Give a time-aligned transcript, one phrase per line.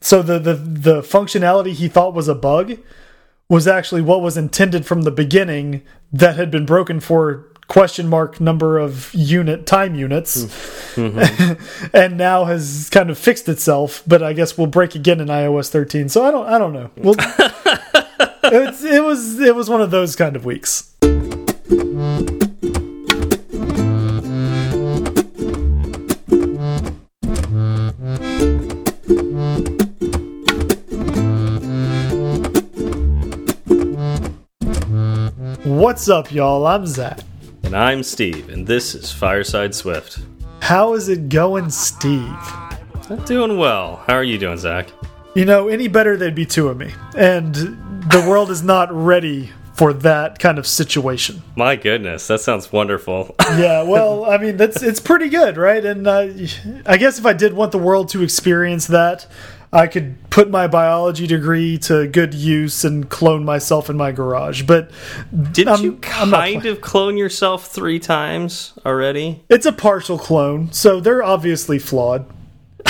[0.00, 2.78] so the the the functionality he thought was a bug
[3.48, 8.40] was actually what was intended from the beginning that had been broken for question mark
[8.40, 10.44] number of unit time units.
[10.96, 11.56] Mm -hmm.
[11.92, 15.70] and now has kind of fixed itself but i guess we'll break again in ios
[15.70, 16.90] 13 so i don't i don't know.
[16.96, 17.14] Well
[18.98, 20.90] it was it was one of those kind of weeks
[35.80, 36.66] What's up, y'all?
[36.66, 37.20] I'm Zach.
[37.62, 40.18] And I'm Steve, and this is Fireside Swift.
[40.60, 42.36] How is it going, Steve?
[43.08, 43.96] I'm doing well.
[44.06, 44.90] How are you doing, Zach?
[45.34, 46.92] You know, any better, there'd be two of me.
[47.16, 51.42] And the world is not ready for that kind of situation.
[51.56, 53.34] My goodness, that sounds wonderful.
[53.56, 55.82] yeah, well, I mean, that's it's pretty good, right?
[55.82, 56.28] And uh,
[56.84, 59.26] I guess if I did want the world to experience that,
[59.72, 64.62] I could put my biology degree to good use and clone myself in my garage.
[64.62, 64.90] But
[65.52, 69.44] did you kind of clone yourself three times already?
[69.48, 72.26] It's a partial clone, so they're obviously flawed.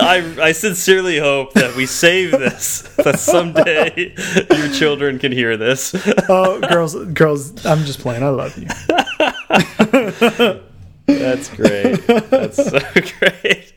[0.00, 2.82] I, I sincerely hope that we save this.
[2.96, 4.14] That someday
[4.50, 5.94] your children can hear this.
[6.28, 7.64] oh, girls, girls!
[7.64, 8.24] I'm just playing.
[8.24, 8.66] I love you.
[11.08, 12.06] That's great.
[12.06, 12.78] That's so
[13.18, 13.72] great.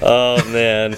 [0.00, 0.96] oh man.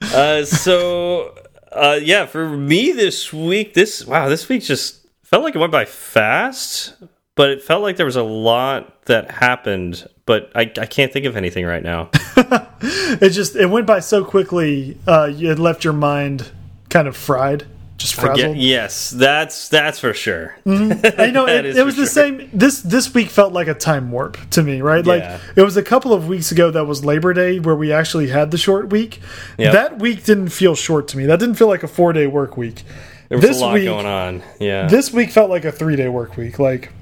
[0.00, 1.34] Uh, so
[1.72, 5.72] uh, yeah, for me this week, this wow, this week just felt like it went
[5.72, 6.94] by fast,
[7.34, 10.06] but it felt like there was a lot that happened.
[10.26, 12.10] But I, I can't think of anything right now.
[12.36, 14.96] it just it went by so quickly.
[15.06, 16.50] Uh, it left your mind
[16.88, 18.54] kind of fried just frazzled.
[18.54, 20.56] Get, yes, that's that's for sure.
[20.66, 21.32] Mm -hmm.
[21.32, 22.26] know, it, it was the sure.
[22.26, 22.48] same.
[22.52, 25.06] This this week felt like a time warp to me, right?
[25.06, 28.28] Like it was a couple of weeks ago that was Labor Day where we actually
[28.30, 29.20] had the short week.
[29.58, 29.72] Yep.
[29.72, 31.26] That week didn't feel short to me.
[31.26, 32.84] That didn't feel like a four day work week.
[33.28, 34.42] There was this a lot week, going on.
[34.58, 36.58] Yeah, this week felt like a three day work week.
[36.58, 36.92] Like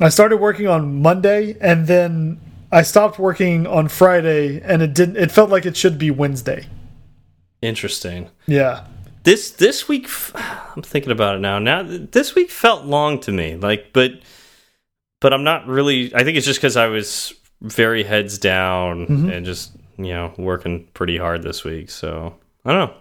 [0.00, 2.38] I started working on Monday and then
[2.70, 5.16] I stopped working on Friday, and it didn't.
[5.16, 6.66] It felt like it should be Wednesday.
[7.60, 8.28] Interesting.
[8.46, 8.80] Yeah
[9.24, 11.58] this this week i'm thinking about it now.
[11.58, 14.12] Now this week felt long to me like but
[15.20, 19.06] but i'm not really i think it's just because i was very heads down mm
[19.06, 19.32] -hmm.
[19.32, 22.34] and just you know working pretty hard this week so
[22.64, 22.94] i don't know.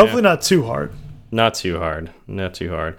[0.00, 0.30] Hopefully yeah.
[0.30, 0.92] not too hard.
[1.30, 2.10] Not too hard.
[2.26, 2.96] Not too hard.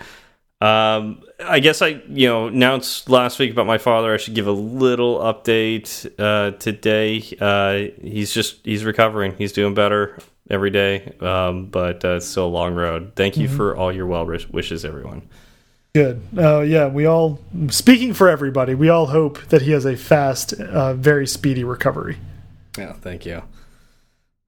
[0.61, 4.13] Um i guess i you know announced last week about my father.
[4.13, 5.89] I should give a little update
[6.19, 7.23] uh today.
[7.41, 9.35] Uh he's just he's recovering.
[9.37, 10.17] He's doing better
[10.51, 13.13] every day, um, but uh, it's still a long road.
[13.15, 13.57] Thank you mm -hmm.
[13.57, 15.21] for all your well wishes, everyone.
[15.93, 16.21] Good.
[16.37, 17.39] Uh, yeah, we all,
[17.69, 22.17] speaking for everybody, we all hope that he has a fast, uh, very speedy recovery.
[22.77, 23.41] Yeah, thank you.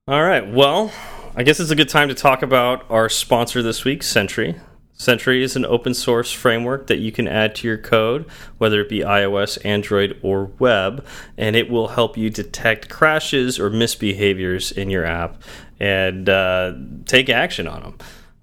[0.08, 0.54] All right.
[0.54, 0.92] Well,
[1.36, 4.56] I guess it's a good time to talk about our sponsor this week, Sentry.
[4.94, 8.26] Sentry is an open source framework that you can add to your code,
[8.58, 11.06] whether it be iOS, Android, or web,
[11.38, 15.42] and it will help you detect crashes or misbehaviors in your app
[15.84, 16.74] and uh,
[17.06, 17.98] take action on them.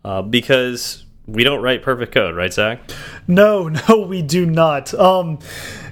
[0.04, 2.80] Uh, because we don't write perfect code, right, Zach?
[3.26, 4.92] No, no, we do not.
[4.92, 5.38] Um,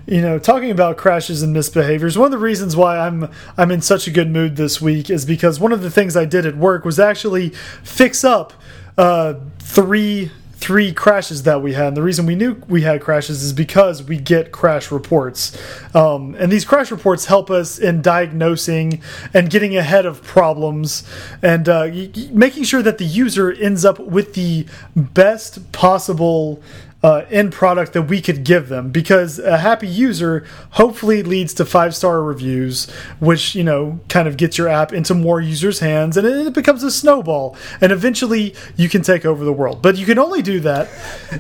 [0.07, 3.81] you know, talking about crashes and misbehaviors, one of the reasons why I'm I'm in
[3.81, 6.57] such a good mood this week is because one of the things I did at
[6.57, 7.51] work was actually
[7.83, 8.53] fix up
[8.99, 11.89] uh, three three crashes that we had.
[11.89, 15.57] And the reason we knew we had crashes is because we get crash reports.
[15.95, 19.01] Um, and these crash reports help us in diagnosing
[19.33, 21.09] and getting ahead of problems
[21.43, 21.89] and uh,
[22.33, 26.61] making sure that the user ends up with the best possible
[27.03, 28.91] uh, end product that we could give them.
[28.91, 34.37] Because a happy user hopefully leads to five star reviews which you know kind of
[34.37, 38.89] gets your app into more users hands and it, becomes a snowball and eventually you
[38.89, 39.83] can take over the world.
[39.83, 40.89] But you can only do that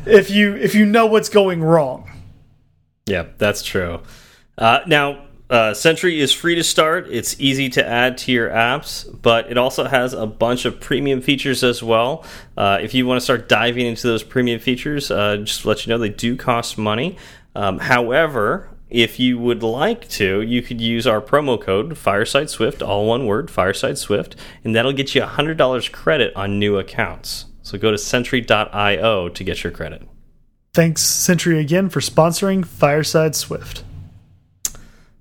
[0.06, 2.10] if you if you know what's going wrong.
[3.06, 4.00] Yeah that's true.
[4.56, 7.08] Uh, now uh, Sentry is free to start.
[7.10, 11.22] It's easy to add to your apps, but it also has a bunch of premium
[11.22, 12.24] features as well.
[12.56, 15.90] Uh, if you want to start diving into those premium features, uh, just let you
[15.90, 17.16] know they do cost money.
[17.54, 22.82] Um, however, if you would like to, you could use our promo code Fireside Swift,
[22.82, 27.46] all one word, Fireside Swift, and that'll get you $100 credit on new accounts.
[27.62, 30.06] So go to Sentry.io to get your credit.
[30.74, 33.82] Thanks, Sentry, again for sponsoring Fireside Swift.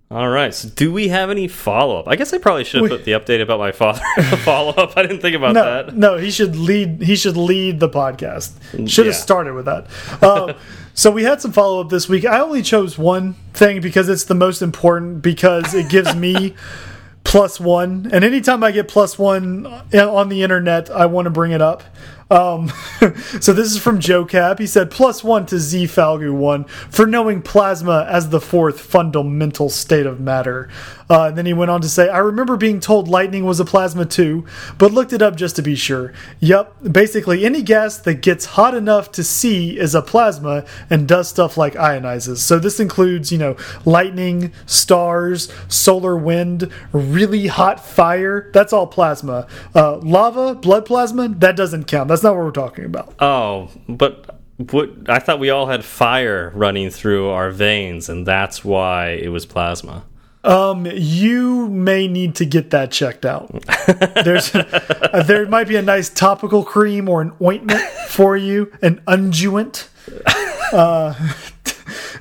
[0.09, 0.53] All right.
[0.53, 2.07] So, do we have any follow up?
[2.07, 4.01] I guess I probably should have put the update about my father
[4.37, 4.95] follow up.
[4.95, 5.97] I didn't think about no, that.
[5.97, 7.01] No, he should lead.
[7.01, 8.53] He should lead the podcast.
[8.89, 9.87] Should have started with that.
[10.21, 10.53] Uh,
[10.93, 12.23] so we had some follow up this week.
[12.23, 16.55] I only chose one thing because it's the most important because it gives me
[17.25, 21.51] plus one, and anytime I get plus one on the internet, I want to bring
[21.51, 21.83] it up.
[22.29, 22.67] Um,
[23.39, 24.59] so this is from Joe Cap.
[24.59, 29.69] He said plus one to Z Falgu one for knowing plasma as the fourth fundamental
[29.69, 30.69] state of matter.
[31.09, 33.65] Uh, and then he went on to say, I remember being told lightning was a
[33.65, 34.45] plasma too,
[34.77, 36.13] but looked it up just to be sure.
[36.39, 41.29] Yep, basically any gas that gets hot enough to see is a plasma and does
[41.29, 42.37] stuff like ionizes.
[42.37, 43.55] So this includes, you know,
[43.85, 48.51] lightning, stars, solar wind, really hot fire.
[48.53, 49.47] That's all plasma.
[49.73, 52.09] Uh, lava, blood plasma, that doesn't count.
[52.09, 53.13] That's not what we're talking about.
[53.19, 58.65] Oh, but what I thought we all had fire running through our veins, and that's
[58.65, 60.03] why it was plasma.
[60.47, 63.51] Um, you may need to get that checked out.
[64.23, 69.01] There's uh, there might be a nice topical cream or an ointment for you, an
[69.07, 69.89] unguent.
[70.71, 71.13] Uh,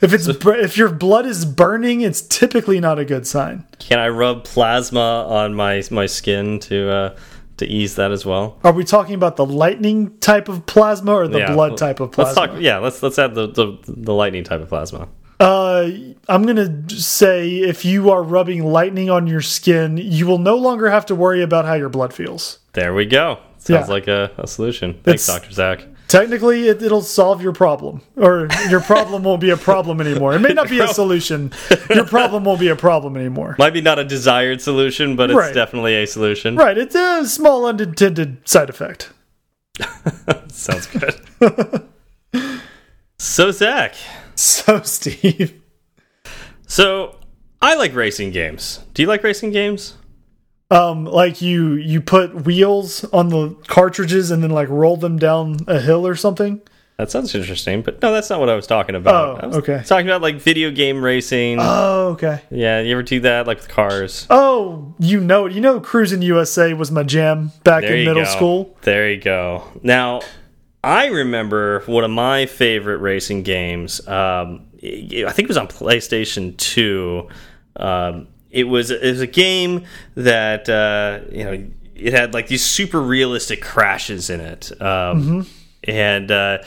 [0.02, 3.64] if it's if your blood is burning, it's typically not a good sign.
[3.78, 7.16] Can I rub plasma on my my skin to uh,
[7.58, 8.58] to ease that as well?
[8.64, 11.52] Are we talking about the lightning type of plasma or the Yeah.
[11.54, 12.40] blood type of plasma?
[12.40, 12.60] Let's talk.
[12.60, 15.08] Yeah, let's let's add the the, the lightning type of plasma.
[15.38, 15.90] Uh,
[16.28, 20.88] I'm gonna say if you are rubbing lightning on your skin, you will no longer
[20.90, 22.58] have to worry about how your blood feels.
[22.72, 23.38] There we go.
[23.58, 23.92] Sounds Yeah.
[23.92, 24.94] like a, a solution.
[25.04, 25.84] Thanks, It's- Doctor Zach.
[26.08, 30.34] Technically, it, it'll solve your problem, or your problem won't be a problem anymore.
[30.34, 31.52] It may not be a solution.
[31.92, 33.56] Your problem won't be a problem anymore.
[33.58, 35.52] Might be not a desired solution, but it's Right.
[35.52, 36.54] definitely a solution.
[36.54, 36.78] Right?
[36.78, 39.10] It's a small unintended side effect.
[40.46, 41.20] Sounds good.
[43.18, 43.96] so Zach,
[44.36, 45.60] So, Steve,
[46.66, 47.16] so
[47.62, 48.80] I like racing games.
[48.94, 49.96] Do you like racing games?
[50.70, 55.58] um, like you you put wheels on the cartridges and then like roll them down
[55.68, 56.60] a hill or something.
[56.98, 59.14] That sounds interesting, but no, that's not what I was talking about.
[59.14, 59.82] Oh, I was okay.
[59.84, 61.58] Talking about like video game racing.
[61.60, 62.40] Oh, okay.
[62.50, 64.26] yeah, you ever do that like with cars?
[64.30, 68.30] Oh, you know, you know, Cruis'n USA was my jam back There in middle go.
[68.30, 68.76] school.
[68.82, 69.64] There you go.
[69.82, 70.22] Now,
[70.86, 74.06] I remember one of my favorite racing games.
[74.06, 77.28] Um, I think it was on PlayStation Two.
[77.74, 79.84] Um, it was it was a game
[80.14, 81.66] that uh, you know
[81.96, 85.48] it had like these super realistic crashes in it, um,
[85.82, 86.58] and uh,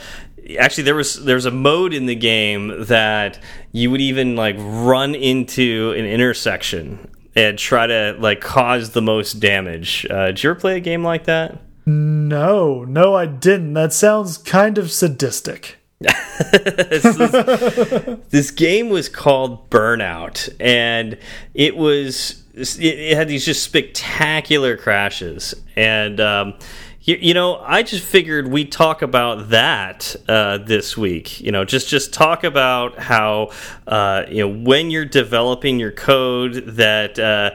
[0.58, 3.38] actually there was there was a mode in the game that
[3.72, 9.40] you would even like run into an intersection and try to like cause the most
[9.40, 10.06] damage.
[10.10, 11.58] Uh, did you ever play a game like that?
[11.94, 13.74] No, no, I didn't.
[13.74, 15.78] That sounds kind of sadistic.
[16.00, 21.18] this, is- this game was called Burnout, and
[21.52, 25.54] it was it, it had these just spectacular crashes.
[25.74, 26.54] And um,
[27.02, 31.40] you, you know, I just figured we'd talk about that uh, this week.
[31.40, 33.50] You know, just just talk about how
[33.88, 37.18] uh, you know when you're developing your code that.
[37.18, 37.50] Uh,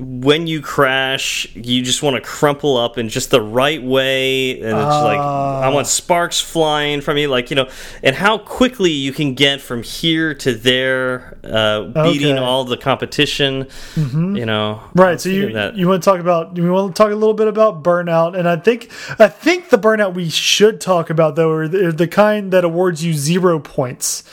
[0.00, 4.62] when you crash, you just want to crumple up in just the right way, and
[4.78, 7.68] it's like I want sparks flying from you, like you know,
[8.02, 12.44] and how quickly you can get from here to there, uh, beating Okay.
[12.44, 13.66] all the competition.
[13.96, 15.20] You know, Right.
[15.20, 17.48] So you that- you want to talk about you want to talk a little bit
[17.48, 21.68] about burnout, and I think I think the burnout we should talk about though are
[21.68, 24.24] the, are the kind that awards you zero points.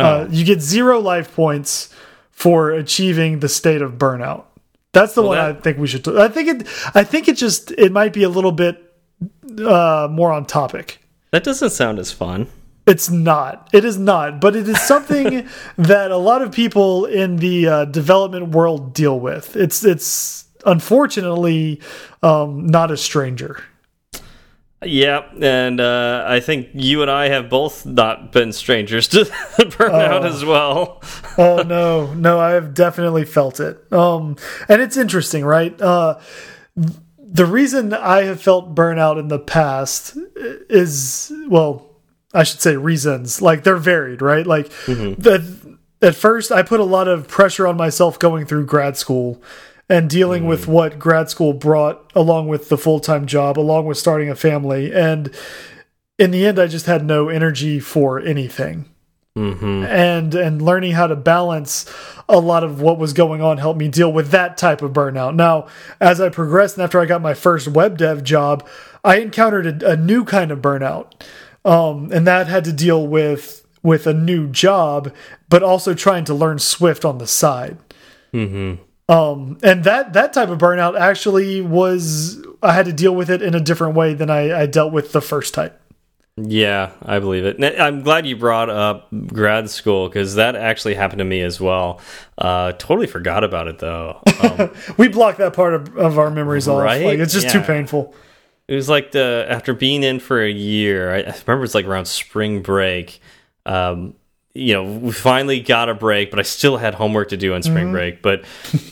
[0.00, 0.28] Uh, Oh.
[0.30, 1.88] you get zero life points
[2.30, 4.44] for achieving the state of burnout.
[4.98, 6.06] That's the one that- I think we should.
[6.18, 6.68] I think it.
[6.94, 8.74] I think it just it might be a little bit
[9.64, 10.98] uh, more on topic.
[11.30, 12.48] that doesn't sound as fun.
[12.86, 13.68] It's not.
[13.74, 14.40] It is not.
[14.40, 19.20] But it is something that a lot of people in the uh, development world deal
[19.20, 19.54] with.
[19.56, 21.80] It's it's unfortunately
[22.22, 23.62] um, not a stranger.
[24.84, 30.24] Yeah, and uh, I think you and I have both not been strangers to burnout
[30.24, 31.02] as well.
[31.40, 33.92] Oh no, no, I have definitely felt it.
[33.92, 34.34] Um,
[34.68, 35.80] and it's interesting, right?
[35.80, 36.18] Uh,
[37.16, 40.18] the reason I have felt burnout in the past
[40.68, 41.86] is well,
[42.34, 43.40] I should say reasons.
[43.40, 44.44] Like they're varied, right?
[44.44, 45.42] Like at,
[46.02, 49.40] at first, I put a lot of pressure on myself going through grad school
[49.88, 53.98] and dealing with what grad school brought along with the full time job, along with
[53.98, 55.34] starting a family, and
[56.18, 58.86] in the end, I just had no energy for anything
[59.38, 61.86] hmm and and learning how to balance
[62.28, 65.34] a lot of what was going on helped me deal with that type of burnout.
[65.34, 65.68] Now,
[66.00, 68.68] as I progressed and after I got my first web dev job,
[69.04, 71.22] I encountered a, a new kind of burnout,
[71.64, 75.14] um, and that had to deal with with a new job,
[75.48, 77.78] but also trying to learn Swift on the side.
[78.32, 78.87] Mm -hmm.
[79.08, 83.40] Um, and that that type of burnout actually was I had to deal with it
[83.40, 85.80] in a different way than I, I dealt with the first type.
[86.36, 87.80] Yeah, I believe it.
[87.80, 92.00] I'm glad you brought up grad school because that actually happened to me as well.
[92.36, 94.22] Uh, totally forgot about it though.
[94.42, 97.00] Um, we blocked that part of, of our memories right?
[97.00, 97.04] off.
[97.04, 97.52] Like it's just yeah.
[97.54, 98.14] too painful.
[98.68, 101.10] It was like the after being in for a year.
[101.10, 103.20] I, I remember it's like around spring break.
[103.66, 104.14] Um,
[104.54, 107.62] you know, we finally got a break, but I still had homework to do on
[107.62, 107.92] spring mm -hmm.
[107.92, 108.22] break.
[108.22, 108.40] But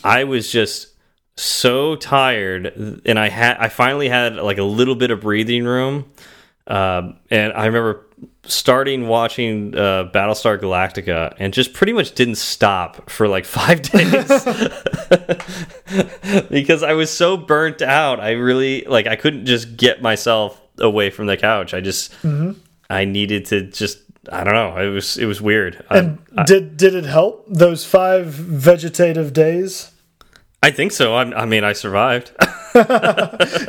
[0.05, 0.89] I was just
[1.37, 2.67] so tired,
[3.07, 6.05] and I had I finally had like a little bit of breathing room
[6.69, 8.07] um, and I remember
[8.45, 14.29] starting watching uh, Battlestar Galactica and just pretty much didn't stop for like five days
[16.51, 18.21] because I was so burnt out.
[18.21, 21.73] I really like I couldn't just get myself away from the couch.
[21.73, 22.55] I just mm -hmm.
[22.91, 23.99] I needed to just
[24.33, 24.77] I don't know.
[24.79, 25.85] It was it was weird.
[25.91, 29.93] And I, did did it help those five vegetative days?
[30.63, 31.15] I think so.
[31.15, 32.33] I, I mean, I survived.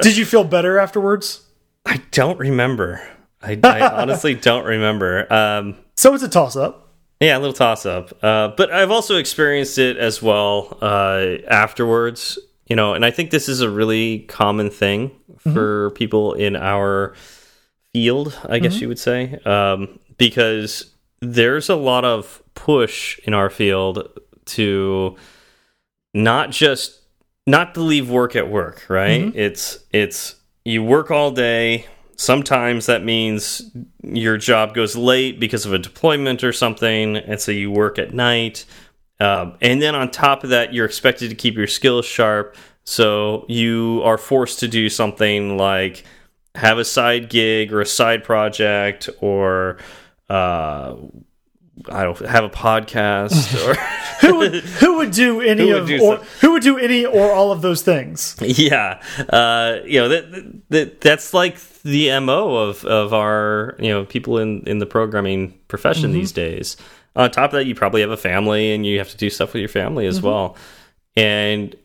[0.02, 1.42] did you feel better afterwards?
[1.86, 3.02] I don't remember.
[3.42, 5.32] I, I honestly don't remember.
[5.32, 6.88] Um, so it's a toss up.
[7.20, 8.18] Yeah, a little toss up.
[8.24, 12.40] Uh, but I've also experienced it as well uh, afterwards.
[12.68, 15.54] You know, and I think this is a really common thing mm-hmm.
[15.54, 15.98] for mm -hmm.
[15.98, 17.16] people in our
[17.94, 18.28] field.
[18.50, 18.82] I guess mm -hmm.
[18.82, 24.08] you would say, um, because there's a lot of push in our field
[24.46, 25.16] to
[26.14, 27.02] not just
[27.46, 28.86] not to leave work at work.
[28.90, 29.22] Right?
[29.22, 29.40] Mm -hmm.
[29.46, 31.86] It's it's you work all day.
[32.16, 33.72] Sometimes that means
[34.02, 38.14] your job goes late because of a deployment or something, and so you work at
[38.14, 38.66] night.
[39.20, 42.56] Um, and then on top of that, you're expected to keep your skills sharp.
[42.84, 46.04] So you are forced to do something like
[46.56, 49.78] have a side gig or a side project or
[50.30, 50.96] uh,
[51.90, 53.76] I don't have a podcast or
[54.22, 57.32] who would who would do any would of do or who would do any or
[57.32, 58.36] all of those things?
[58.42, 64.06] Yeah, uh, you know that, that that's like the mo of of our you know
[64.06, 66.20] people in in the programming profession mm -hmm.
[66.20, 66.78] these days.
[67.16, 69.54] On top of that, you probably have a family and you have to do stuff
[69.54, 70.28] with your family as mm -hmm.
[70.28, 70.56] well.
[71.16, 71.76] And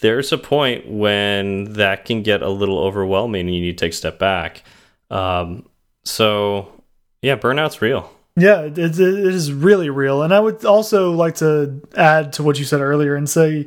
[0.00, 3.92] there's a point when that can get a little overwhelming and you need to take
[3.92, 4.62] a step back.
[5.10, 5.64] Um,
[6.04, 6.81] so
[7.22, 8.10] yeah, burnout's real.
[8.36, 10.22] Yeah, it, it is really real.
[10.22, 13.66] And I would also like to add to what you said earlier and say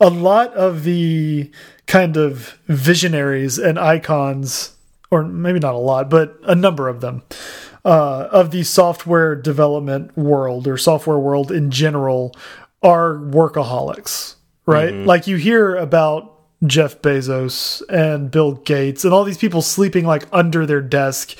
[0.00, 1.50] a lot of the
[1.86, 4.74] kind of visionaries and icons,
[5.10, 7.22] or maybe not a lot, but a number of them,
[7.84, 12.34] uh, of the software development world or software world in general
[12.82, 14.36] are workaholics,
[14.66, 14.92] right?
[14.92, 15.06] Mm -hmm.
[15.06, 16.32] Like you hear about
[16.64, 21.36] Jeff Bezos and Bill Gates and all these people sleeping like under their desk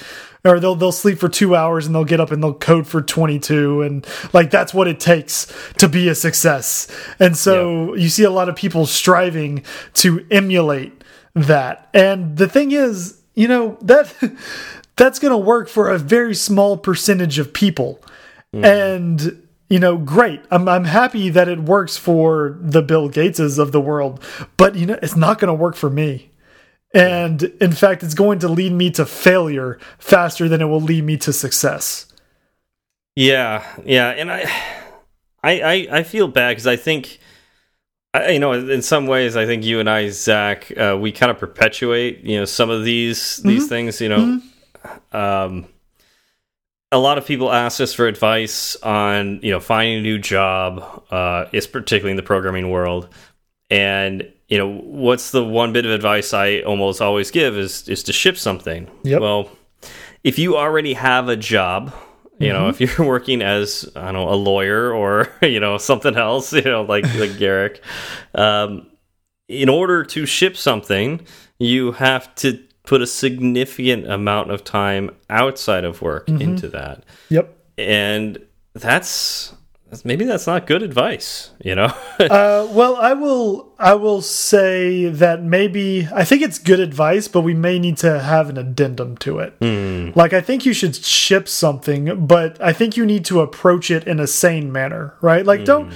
[0.46, 3.02] or they'll they'll sleep for two hours and they'll get up and they'll code for
[3.02, 6.88] 22 and like that's what it takes to be a success
[7.18, 8.02] and so yeah.
[8.02, 9.62] you see a lot of people striving
[9.94, 11.02] to emulate
[11.34, 14.14] that and the thing is you know that
[14.96, 18.02] that's going to work for a very small percentage of people
[18.54, 18.64] mm.
[18.64, 20.40] and you know, great.
[20.50, 24.22] I'm I'm happy that it works for the Bill Gateses of the world,
[24.56, 26.30] but you know, it's not going to work for me.
[26.96, 31.04] And in fact, it's going to lead me to failure faster than it will lead
[31.04, 32.06] me to success.
[33.14, 34.50] Yeah, yeah, and I,
[35.42, 37.18] I, I, I feel bad because I think,
[38.14, 41.30] I, you know, in some ways, I think you and I, Zach, uh, we kind
[41.30, 43.68] of perpetuate, you know, some of these these mm -hmm.
[43.68, 44.00] things.
[44.00, 44.42] You know, mm
[44.82, 45.46] -hmm.
[45.46, 45.66] um,
[46.92, 50.78] a lot of people ask us for advice on, you know, finding a new job.
[51.10, 53.08] Uh, it's particularly in the programming world,
[53.70, 58.02] and you know, what's the one bit of advice I almost always give is is
[58.04, 58.88] to ship something.
[59.02, 59.20] Yep.
[59.20, 59.50] Well,
[60.22, 61.92] if you already have a job,
[62.38, 62.58] you mm -hmm.
[62.58, 66.56] know, if you're working as I don't know a lawyer or you know something else,
[66.62, 67.82] you know, like like Garrick,
[68.34, 68.86] um,
[69.48, 71.20] in order to ship something,
[71.58, 72.48] you have to
[72.84, 76.42] put a significant amount of time outside of work mm -hmm.
[76.42, 77.04] into that.
[77.28, 77.46] Yep.
[77.78, 78.38] And
[78.80, 79.52] that's
[80.04, 81.84] maybe that's not good advice you know
[82.20, 87.40] uh, well i will i will say that maybe i think it's good advice but
[87.40, 90.14] we may need to have an addendum to it mm.
[90.16, 94.06] like i think you should ship something but i think you need to approach it
[94.06, 95.66] in a sane manner right like mm.
[95.66, 95.94] don't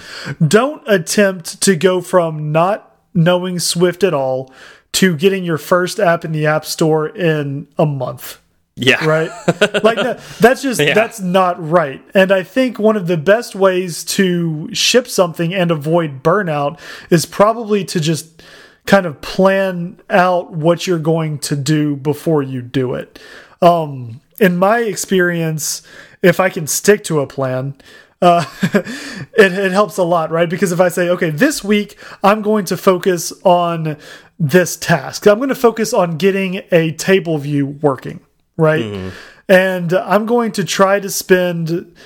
[0.48, 4.52] don't attempt to go from not knowing swift at all
[4.92, 8.39] to getting your first app in the app store in a month
[8.80, 9.04] yeah.
[9.04, 9.30] Right?
[9.84, 10.94] like that's just yeah.
[10.94, 12.02] that's not right.
[12.14, 17.26] And I think one of the best ways to ship something and avoid burnout is
[17.26, 18.42] probably to just
[18.86, 23.18] kind of plan out what you're going to do before you do it.
[23.62, 25.82] Um in my experience,
[26.22, 27.76] if I can stick to a plan,
[28.22, 30.48] uh, it, it helps a lot, right?
[30.48, 33.96] Because if I say, okay, this week I'm going to focus on
[34.38, 38.20] this task, I'm going to focus on getting a table view working,
[38.60, 38.84] right?
[38.84, 39.12] Mm.
[39.48, 41.96] And I'm going to try to spend,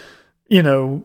[0.49, 1.05] you know,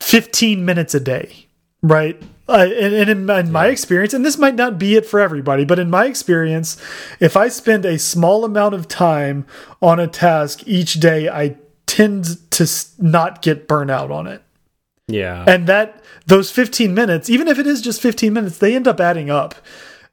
[0.00, 1.46] 15 minutes a day,
[1.82, 2.20] right?
[2.48, 5.64] Uh, and, and, in, in my experience, and this might not be it for everybody,
[5.64, 6.82] but in my experience,
[7.20, 9.46] if I spend a small amount of time
[9.80, 14.42] on a task each day, I tend to not get burnout on it.
[15.08, 15.44] Yeah.
[15.46, 19.00] And that those 15 minutes, even if it is just 15 minutes, they end up
[19.00, 19.54] adding up.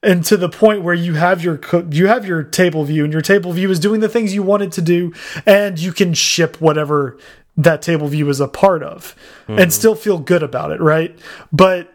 [0.06, 1.60] And to the point where you have your
[1.90, 4.66] you have your table view and your table view is doing the things you wanted
[4.66, 5.12] it to do
[5.44, 7.18] and you can ship whatever
[7.56, 9.16] that table view is a part of
[9.48, 9.62] mm -hmm.
[9.62, 11.18] and still feel good about it, right?
[11.50, 11.88] But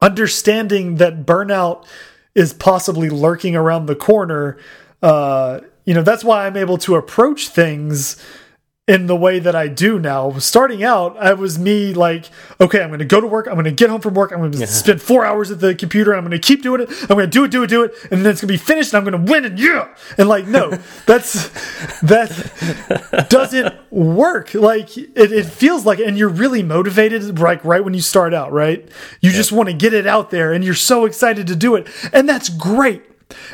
[0.00, 1.86] understanding that burnout
[2.34, 4.56] is possibly lurking around the corner,
[5.02, 8.16] uh, you know, that's why I'm able to approach things
[8.86, 10.38] in the way that I do now.
[10.38, 12.28] Starting out, I was me like,
[12.60, 13.46] okay, I'm going to go to work.
[13.46, 14.30] I'm going to get home from work.
[14.30, 14.66] I'm going to yeah.
[14.66, 16.14] spend four hours at the computer.
[16.14, 16.90] I'm going to keep doing it.
[17.02, 18.58] I'm going to do it, do it, do it, and then it's going to be
[18.58, 18.92] finished.
[18.92, 19.46] and I'm going to win.
[19.46, 19.88] And yeah,
[20.18, 20.70] and like, no,
[21.06, 21.48] that's
[22.00, 24.52] that doesn't work.
[24.52, 28.52] Like it, it feels like, and you're really motivated, like right when you start out,
[28.52, 28.86] right?
[29.22, 29.36] You yeah.
[29.36, 32.28] just want to get it out there, and you're so excited to do it, and
[32.28, 33.02] that's great.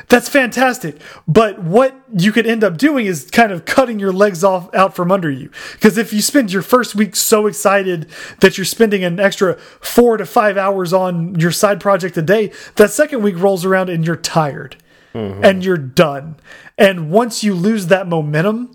[0.08, 1.00] That's fantastic.
[1.26, 4.94] But what you could end up doing is kind of cutting your legs off out
[4.94, 5.50] from under you.
[5.72, 8.08] Because if you spend your first week so excited
[8.40, 12.52] that you're spending an extra four to five hours on your side project a day,
[12.76, 14.76] that second week rolls around and you're tired
[15.14, 15.44] mm -hmm.
[15.44, 16.36] and you're done.
[16.76, 18.70] And once you lose that momentum,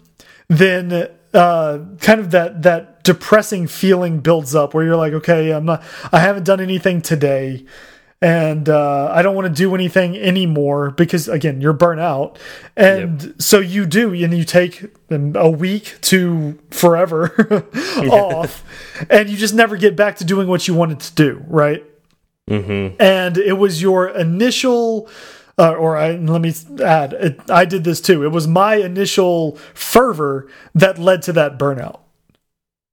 [0.48, 5.66] then uh, kind of that that depressing feeling builds up where you're like, okay, I'm
[5.66, 7.66] not, I haven't done anything today
[8.22, 12.40] and uh, I don't want to do anything anymore because again you're burnt out,
[12.76, 13.42] and yep.
[13.42, 17.68] so you do, and you take a week to forever
[18.10, 18.64] off,
[19.10, 21.84] and you just never get back to doing what you wanted to do, right?
[22.50, 22.96] Mm -hmm.
[23.00, 25.10] And it was your initial.
[25.58, 26.54] Uh, or I, let me
[26.84, 28.26] add, it, I did this too.
[28.26, 30.48] It was my initial fervor
[30.80, 32.00] that led to that burnout.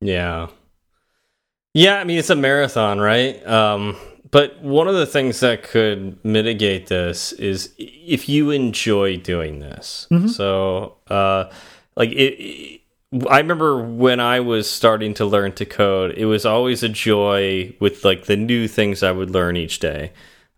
[0.00, 0.48] Yeah.
[1.74, 3.46] Yeah, I mean it's a marathon, right?
[3.46, 3.96] Um
[4.32, 10.08] but one of the things that could mitigate this is if you enjoy doing this.
[10.10, 10.28] Mm -hmm.
[10.28, 11.44] So, uh,
[11.96, 12.80] like it, it,
[13.30, 17.74] I remember when I was starting to learn to code, it was always a joy
[17.78, 20.10] with like the new things I would learn each day.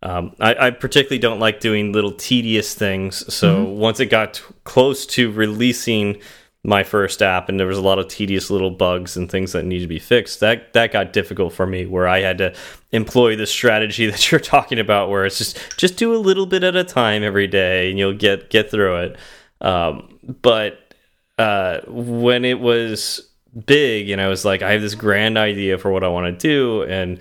[0.03, 3.25] Um, I, I, particularly don't like doing little tedious things.
[3.35, 3.87] So mm -hmm.
[3.87, 6.17] once it got close to releasing
[6.65, 9.65] my first app and there was a lot of tedious little bugs and things that
[9.65, 10.41] needed to be fixed.
[10.41, 12.55] That that got difficult for me where i had to
[12.93, 16.65] employ the strategy that you're talking about where it's just just do a little bit
[16.65, 19.17] at a time every day and you'll get get through it.
[19.61, 20.95] Um, but
[21.39, 23.31] uh, when it was
[23.67, 26.49] big and i was like i have this grand idea for what i want to
[26.49, 27.21] do and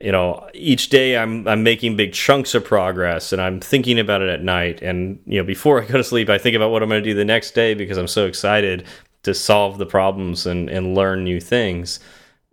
[0.00, 4.22] you know each day i'm i'm making big chunks of progress and i'm thinking about
[4.22, 4.82] it at night.
[4.82, 7.08] And you know before i go to sleep i think about what i'm going to
[7.08, 8.86] do the next day because i'm so excited
[9.22, 12.00] to solve the problems and and learn new things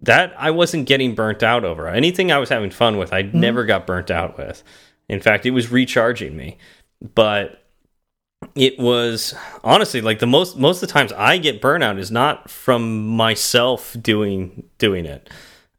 [0.02, 1.88] that i wasn't getting burnt out over.
[1.88, 3.40] Anything i was having fun with i mm -hmm.
[3.40, 4.64] never got burnt out with.
[5.10, 6.58] In fact it was recharging me.
[7.16, 7.64] But
[8.56, 12.50] it was honestly like the most most of the times i get burnout is not
[12.50, 15.30] from myself doing doing it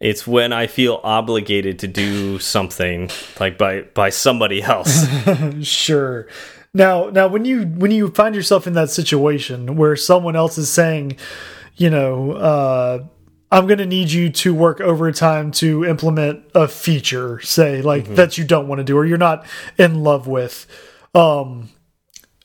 [0.00, 5.06] it's when I feel obligated to do something like by by somebody else.
[5.66, 6.28] sure.
[6.72, 10.70] Now, now when you when you find yourself in that situation where someone else is
[10.70, 11.16] saying,
[11.76, 13.04] you know, uh,
[13.50, 18.10] I'm going to need you to work overtime to implement a feature, say like mm
[18.10, 18.16] -hmm.
[18.16, 19.44] that you don't want to do or you're not
[19.78, 20.66] in love with.
[21.14, 21.70] Um,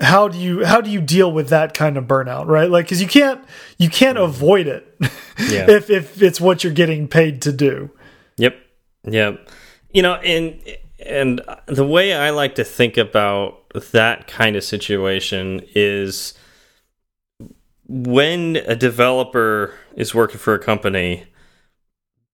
[0.01, 2.69] how do you how do you deal with that kind of burnout right?
[2.69, 3.43] Like because you can't
[3.77, 4.23] you can't mm.
[4.23, 4.95] avoid it
[5.49, 5.69] yeah.
[5.69, 7.91] if if it's what you're getting paid to do.
[8.37, 8.57] Yep.
[9.05, 9.49] Yep
[9.93, 10.59] you know and
[11.05, 16.33] and the way i like to think about that kind of situation is
[17.87, 21.25] when a developer is working for a company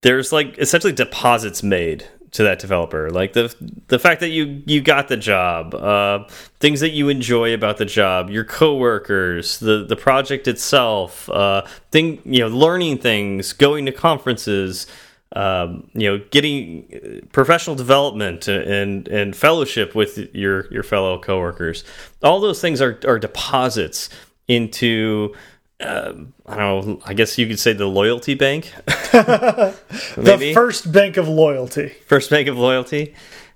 [0.02, 3.10] there's like essentially deposits made to that developer.
[3.10, 3.54] Like the
[3.88, 6.28] the fact that you you got the job uh,
[6.60, 12.22] things that you enjoy about the job your coworkers the the project itself uh, thing
[12.26, 14.88] you know learning things going to conferences
[15.36, 21.84] um, you know getting professional development and and fellowship with your your fellow coworkers.
[22.24, 24.10] All those things are are deposits
[24.48, 25.34] into
[25.80, 26.14] uh,
[26.46, 27.02] I don't know.
[27.06, 28.74] I guess you could say the loyalty bank.
[28.86, 31.90] the first bank of loyalty.
[32.06, 33.16] First bank of loyalty.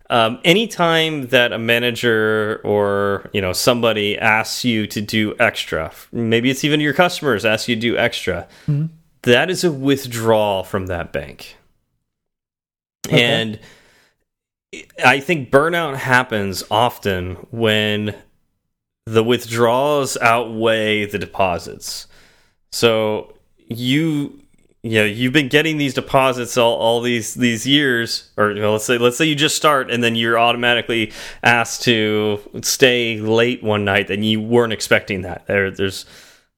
[0.09, 6.49] Um, anytime that a manager or you know somebody asks you to do extra, maybe
[6.49, 8.47] it's even your customers ask you to do extra.
[8.67, 8.89] Mm -hmm.
[9.21, 11.55] that is a withdrawal from that bank.
[13.07, 13.23] Okay.
[13.23, 13.59] And
[15.05, 18.15] I think burnout happens often when
[19.05, 22.07] the withdrawals outweigh the deposits.
[22.73, 23.35] So
[23.67, 24.39] you
[24.81, 28.73] you know, you've been getting these deposits all, all these these years, or you know,
[28.73, 33.63] let's say let's say you just start and then you're automatically asked to stay late
[33.63, 35.47] one night and you weren't expecting that.
[35.47, 36.05] There, there's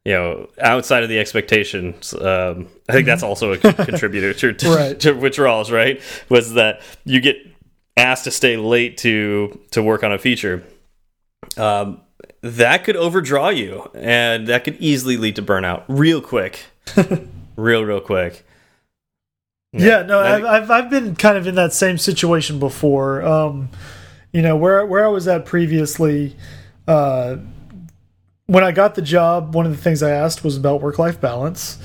[0.06, 2.14] you know outside of the expectations.
[2.14, 5.00] Um, I think that's also a contributor to, to, right.
[5.02, 5.70] to withdrawals.
[5.70, 7.36] Right, was that you get
[7.98, 10.64] asked to stay late to to work on a feature.
[11.58, 12.02] Um,
[12.46, 16.60] that could overdraw you, and that could easily lead to burnout real quick.
[17.56, 18.46] real real quick.
[19.74, 23.24] Yeah, yeah no, I've, I've, I've been kind of in that same situation before.
[23.24, 23.70] Um,
[24.32, 26.36] you know, where where I was at previously,
[26.88, 27.38] uh,
[28.46, 31.20] when I got the job, one of the things I asked was about work life
[31.20, 31.80] balance,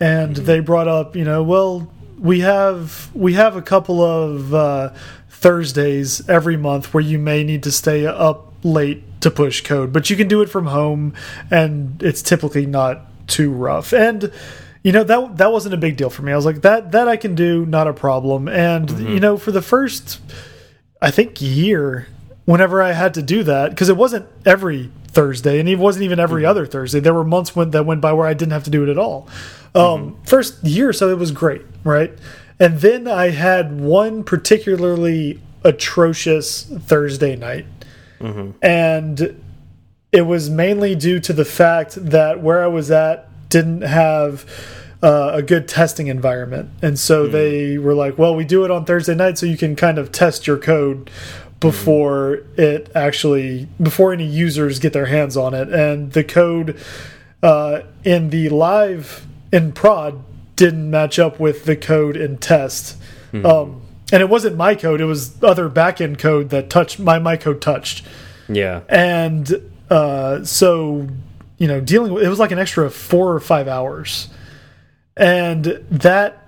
[0.00, 0.46] and mm -hmm.
[0.46, 4.92] they brought up, you know, well, we have we have a couple of uh,
[5.28, 10.10] Thursdays every month where you may need to stay up late to push code, but
[10.10, 11.14] you can do it from home,
[11.50, 13.92] and it's typically not too rough.
[13.92, 14.32] And
[14.82, 16.32] you know that that wasn't a big deal for me.
[16.32, 18.48] I was like that that I can do, not a problem.
[18.48, 19.08] And mm -hmm.
[19.08, 20.20] you know, for the first,
[21.02, 22.06] I think year,
[22.44, 26.18] whenever I had to do that, because it wasn't every Thursday, and it wasn't even
[26.18, 26.50] every mm -hmm.
[26.50, 27.00] other Thursday.
[27.00, 28.98] There were months when that went by where I didn't have to do it at
[29.04, 29.26] all.
[29.74, 30.28] Um, mm -hmm.
[30.28, 32.12] First year, so it was great, right?
[32.58, 37.66] And then I had one particularly atrocious Thursday night,
[38.20, 38.50] mm-hmm.
[38.62, 39.42] and
[40.12, 44.44] it was mainly due to the fact that where I was at didn't have
[45.02, 46.70] uh, a good testing environment.
[46.82, 47.32] And so mm.
[47.32, 50.12] they were like, well, we do it on Thursday night so you can kind of
[50.12, 51.10] test your code
[51.60, 52.58] before mm.
[52.58, 55.72] it actually, before any users get their hands on it.
[55.72, 56.78] And the code
[57.42, 60.24] uh, in the live, in prod,
[60.56, 62.96] didn't match up with the code in test.
[63.32, 63.44] Mm.
[63.44, 67.36] Um, and it wasn't my code, it was other backend code that touched, my, my
[67.36, 68.04] code touched.
[68.48, 68.82] Yeah.
[68.88, 69.50] And
[69.90, 71.08] uh, so
[71.58, 74.28] you know, dealing with it was like an extra four or five hours,
[75.16, 76.42] and that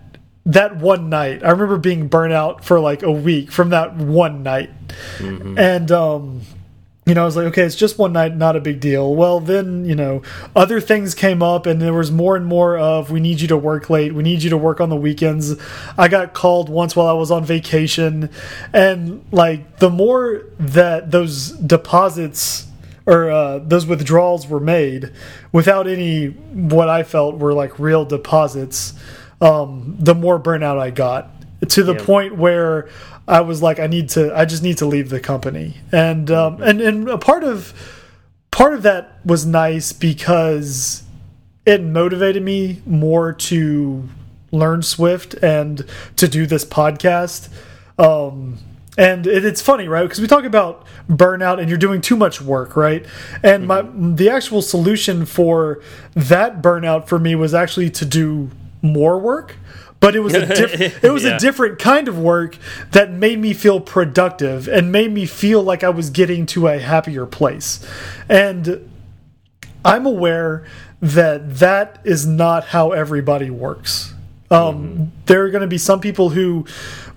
[0.44, 4.42] that one night, I remember being burnt out for like a week from that one
[4.42, 4.71] night,
[5.18, 5.59] mm -hmm.
[5.59, 6.40] and um,
[7.09, 9.14] you know, I was like, okay, it's just one night, not a big deal.
[9.14, 10.23] Well, then, you know,
[10.55, 13.57] other things came up, and there was more and more of, we need you to
[13.57, 15.57] work late, we need you to work on the weekends.
[15.97, 18.31] I got called once while I was on vacation,
[18.73, 22.66] and like the more that those deposits
[23.07, 25.11] or uh, those withdrawals were made
[25.51, 28.92] without any what I felt were like real deposits,
[29.40, 31.31] um, the more burnout I got
[31.71, 32.05] to the yeah.
[32.05, 32.90] point where
[33.29, 36.55] I was like, I need to, I just need to leave the company, and um,
[36.55, 36.62] mm-hmm.
[36.62, 37.75] and and a part of
[38.51, 41.03] part of that was nice because
[41.67, 44.09] it motivated me more to
[44.51, 45.85] learn Swift and
[46.17, 47.51] to do this podcast.
[47.99, 48.59] Um,
[48.97, 50.03] and it, it's funny, right?
[50.03, 53.05] Because we talk about burnout and you're doing too much work, right?
[53.43, 54.14] And my mm-hmm.
[54.14, 55.83] the actual solution for
[56.14, 59.57] that burnout for me was actually to do more work
[60.01, 61.37] but it was a it was yeah.
[61.37, 62.57] a different kind of work
[62.93, 66.79] that made me feel productive and made me feel like I was getting to a
[66.79, 67.87] happier place.
[68.29, 68.89] And
[69.85, 70.67] I'm aware
[71.01, 74.15] that that is not how everybody works.
[74.51, 75.07] Um, mm -hmm.
[75.27, 76.65] There are going to be some people who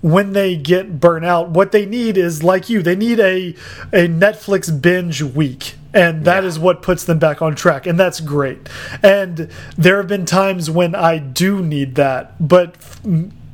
[0.02, 3.54] when they get burnt out, what they need is like you, they need a
[3.92, 5.74] a Netflix binge week.
[5.94, 6.48] And that yeah.
[6.48, 7.86] is what puts them back on track.
[7.86, 8.68] And that's great.
[9.02, 12.46] And there have been times when I do need that.
[12.46, 12.76] But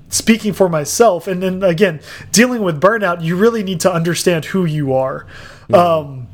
[0.08, 4.64] speaking for myself, and then again, dealing with burnout, you really need to understand who
[4.64, 5.26] you are.
[5.68, 5.76] Mm.
[5.76, 6.28] Um,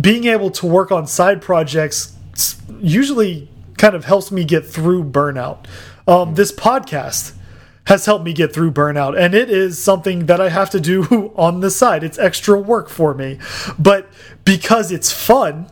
[0.00, 2.16] being able to work on side projects
[2.80, 5.66] usually kind of helps me get through burnout.
[6.08, 6.36] Um, mm.
[6.36, 7.34] This podcast
[7.86, 9.18] has helped me get through burnout.
[9.18, 12.04] And it is something that I have to do on the side.
[12.04, 13.38] It's extra work for me.
[13.78, 14.08] But
[14.44, 15.66] because it's fun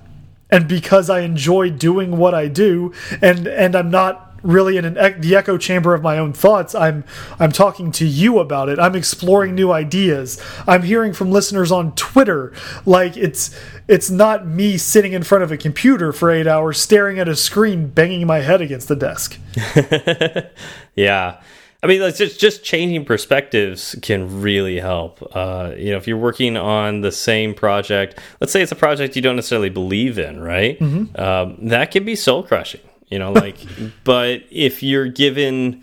[0.51, 2.93] and because I enjoy doing what I do
[3.23, 7.05] and and I'm not really in an the echo chamber of my own thoughts i'm
[7.39, 8.79] i'm talking to you about it.
[8.79, 10.43] I'm exploring new ideas.
[10.67, 12.55] I'm hearing from listeners on twitter.
[12.87, 13.55] Like it's
[13.87, 17.37] it's not me sitting in front of a computer for 8 hours staring at a
[17.37, 19.39] screen banging my head against the desk.
[20.97, 21.41] Yeah
[21.83, 25.27] I mean, it's just just changing perspectives can really help.
[25.35, 29.17] Uh, you know, if you're working on the same project, let's say it's a project
[29.17, 30.79] you don't necessarily believe in, right?
[30.79, 31.21] Mm -hmm.
[31.21, 32.83] um, that can be soul crushing.
[33.09, 33.59] You know, like,
[34.05, 35.83] but if you're given,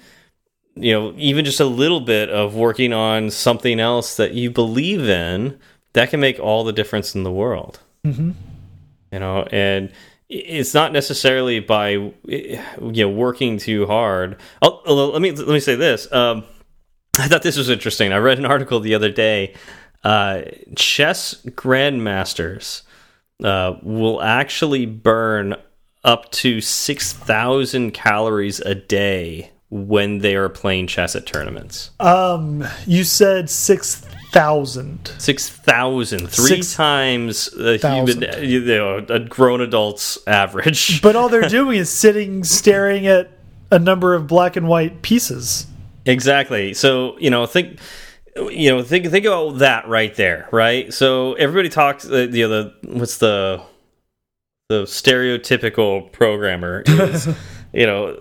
[0.75, 5.10] you know, even just a little bit of working on something else that you believe
[5.10, 5.57] in,
[5.93, 7.79] that can make all the difference in the world.
[8.03, 8.33] Mm -hmm.
[9.12, 9.89] You know, and
[10.29, 14.37] it's not necessarily by you know working too hard.
[14.61, 16.11] Oh, let me let me say this.
[16.11, 16.43] Um,
[17.17, 18.11] I thought this was interesting.
[18.11, 19.55] I read an article the other day.
[20.03, 20.41] Uh,
[20.75, 22.83] chess grandmasters
[23.43, 25.55] uh, will actually burn
[26.03, 31.91] up to six thousand calories a day when they are playing chess at tournaments.
[31.99, 35.11] Um, you said six thousand.
[35.17, 41.01] Six thousand, three Six times a human, you know, a grown adult's average.
[41.07, 43.31] But all they're doing is sitting, staring at
[43.71, 45.67] a number of black and white pieces.
[46.05, 46.73] Exactly.
[46.73, 47.79] So you know, think
[48.35, 50.93] you know, think think about that right there, right?
[50.93, 53.61] So everybody talks, uh, you know, the what's the
[54.69, 57.27] the stereotypical programmer is,
[57.73, 58.17] you know,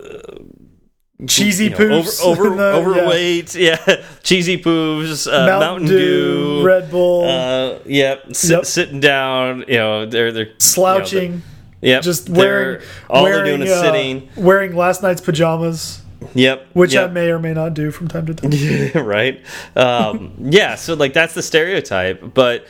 [1.27, 3.83] cheesy you know, poofs, over, over the, overweight, yeah.
[3.87, 4.05] yeah.
[4.23, 9.65] cheesy poofs, uh, Mountain, Mountain Dew, Dew, Red Bull, uh, yep, sit, yep, sitting down,
[9.69, 11.43] you know, they're they're slouching, you know,
[11.81, 16.03] yep, just wearing all wearing, they're doing is uh, sitting, wearing last night's pajamas.
[16.35, 16.69] Yep.
[16.73, 17.11] Which yep.
[17.11, 19.05] I may or may not do from time to time.
[19.07, 19.45] right.
[19.77, 20.75] Um, yeah.
[20.75, 22.67] So like that's the stereotype, but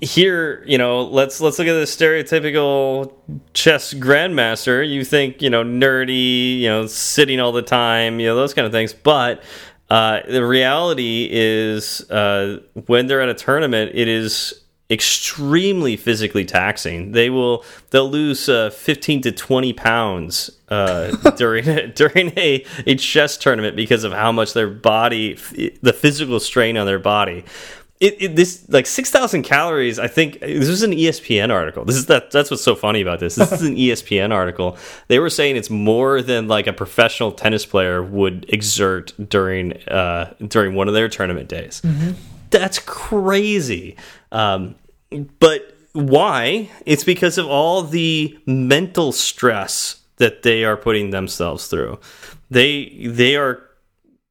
[0.00, 3.12] here you know let's let's look at the stereotypical
[3.54, 4.88] chess grandmaster.
[4.88, 8.66] You think you know nerdy you know sitting all the time you know those kind
[8.66, 8.92] of things.
[8.92, 9.42] But
[9.88, 17.12] uh, the reality is uh, when they're at a tournament it is extremely physically taxing.
[17.12, 23.36] They will they'll lose uh, 15 to 20 pounds uh, during during a, a chess
[23.36, 25.34] tournament because of how much their body
[25.82, 27.44] the physical strain on their body
[27.98, 31.84] it, it, this like 6000 calories i think this was an espn article.
[31.84, 33.34] This is that that's what's so funny about this.
[33.34, 34.76] This is an espn article.
[35.08, 40.34] They were saying it's more than like a professional tennis player would exert during uh
[40.46, 41.82] during one of their tournament days.
[41.84, 42.14] Mm -hmm.
[42.50, 43.96] that's crazy.
[44.32, 44.74] Um
[45.38, 46.68] but why?
[46.84, 51.98] It's because of all the mental stress that they are putting themselves through.
[52.50, 53.65] They they are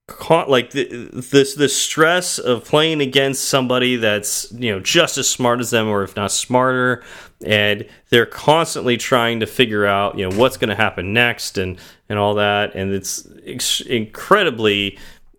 [0.07, 5.27] caught like the, this the stress of playing against somebody that's you know just as
[5.27, 7.03] smart as them or if not smarter
[7.43, 11.79] and they're constantly trying to figure out you know what's going to happen next and
[12.07, 14.95] and all that and it's incredibly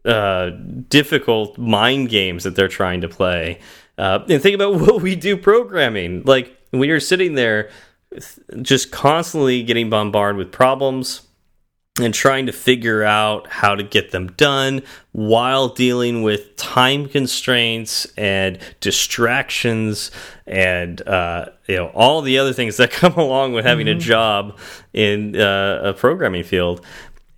[0.07, 0.51] uh,
[0.89, 3.59] difficult mind games that they're trying to play.
[3.99, 6.23] Uh, and think about what we do programming.
[6.25, 7.71] Like when you're sitting there
[8.63, 11.26] just constantly getting bombarded with problems
[12.01, 14.83] and trying to figure out how to get them done
[15.13, 20.11] while dealing with time constraints and distractions
[20.47, 23.97] and uh, you know all the other things that come along with having mm -hmm.
[23.97, 24.11] a mm-hmm.
[24.11, 24.59] job
[24.93, 26.85] in uh, a programming field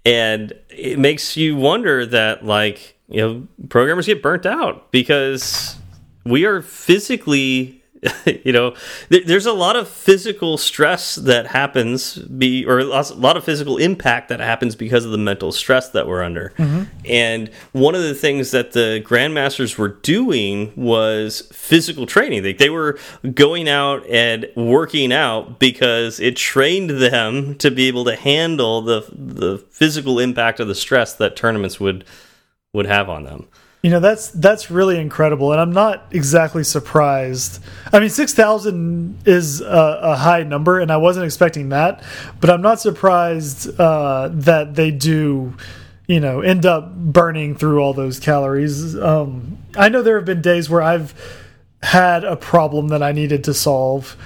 [0.05, 5.77] and it makes you wonder that like you know programmers get burnt out because
[6.25, 7.78] we are physically
[8.45, 8.75] you know
[9.09, 14.29] there's a lot of physical stress that happens be or a lot of physical impact
[14.29, 16.53] that happens because of the mental stress that we're under.
[16.59, 16.87] Mm -hmm.
[17.09, 22.43] and one of the things that the grandmasters were doing was physical training.
[22.43, 22.99] They, they were
[23.35, 29.01] going out and working out because it trained them to be able to handle the
[29.39, 32.05] the physical impact of the stress that tournaments would
[32.73, 33.47] would have on them
[33.83, 37.63] you know that's that's really incredible, and I'm not exactly surprised.
[37.93, 42.03] I mean, six thousand is a, a, high number, and I wasn't expecting that.
[42.41, 45.55] But I'm not surprised uh, that they do,
[46.09, 48.97] you know, end up burning through all those calories.
[48.97, 51.15] Um, I know there have been days where I've
[51.81, 54.17] had a problem that I needed to solve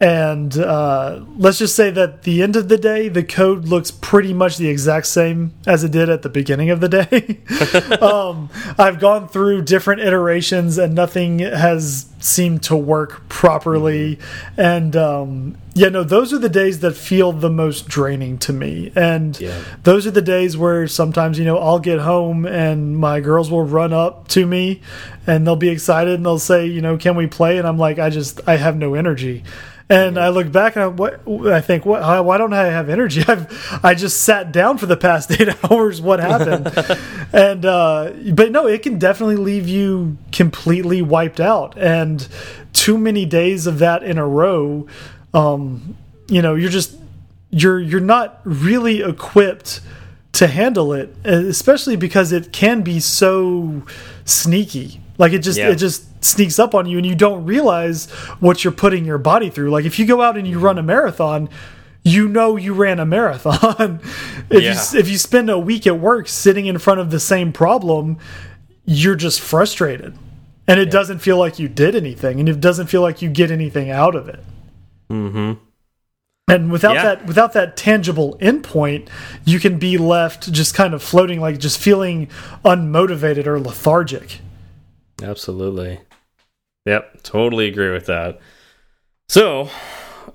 [0.00, 4.32] and uh, let's just say that the end of the day, the code looks pretty
[4.32, 7.40] much the exact same as it did at the beginning of the day.
[8.00, 14.16] um, I've gone through different iterations and nothing has seemed to work properly.
[14.16, 14.76] Mm -hmm.
[14.76, 18.90] And um, yeah, no, those are the days that feel the most draining to me.
[18.94, 19.54] And yeah.
[19.82, 23.64] those are the days where sometimes, you know, I'll get home and my girls will
[23.64, 24.80] run up to me
[25.26, 27.58] and they'll be excited and they'll say, you know, can we play?
[27.58, 29.42] And I'm like, I just, I have no energy.
[29.90, 33.24] And I look back and I, what, I think, what, why don't I have energy?
[33.28, 36.00] I've I just sat down for the past eight hours.
[36.00, 36.70] What happened?
[37.32, 41.76] and uh, but no, it can definitely leave you completely wiped out.
[41.78, 42.26] And
[42.72, 44.86] too many days of that in a row,
[45.32, 45.96] um,
[46.28, 46.94] you know, you're just
[47.50, 49.80] you're you're not really equipped
[50.32, 53.82] to handle it, especially because it can be so
[54.26, 55.00] sneaky.
[55.18, 55.70] Like it just yeah.
[55.70, 58.08] it just sneaks up on you and you don't realize
[58.40, 59.70] what you're putting your body through.
[59.70, 61.48] Like if you go out and you run a marathon,
[62.04, 64.00] you know you ran a marathon.
[64.50, 64.72] if yeah.
[64.72, 68.18] you if you spend a week at work sitting in front of the same problem,
[68.84, 70.16] you're just frustrated.
[70.68, 70.92] And it yeah.
[70.92, 74.14] doesn't feel like you did anything and it doesn't feel like you get anything out
[74.14, 74.44] of it.
[75.10, 75.58] Mhm.
[76.50, 77.02] and without Yeah.
[77.02, 79.08] that without that tangible endpoint
[79.44, 82.28] you can be left just kind of floating like just feeling
[82.64, 84.40] unmotivated or lethargic
[85.22, 86.00] Absolutely.
[86.86, 88.40] Yep, totally agree with that.
[89.28, 89.68] So,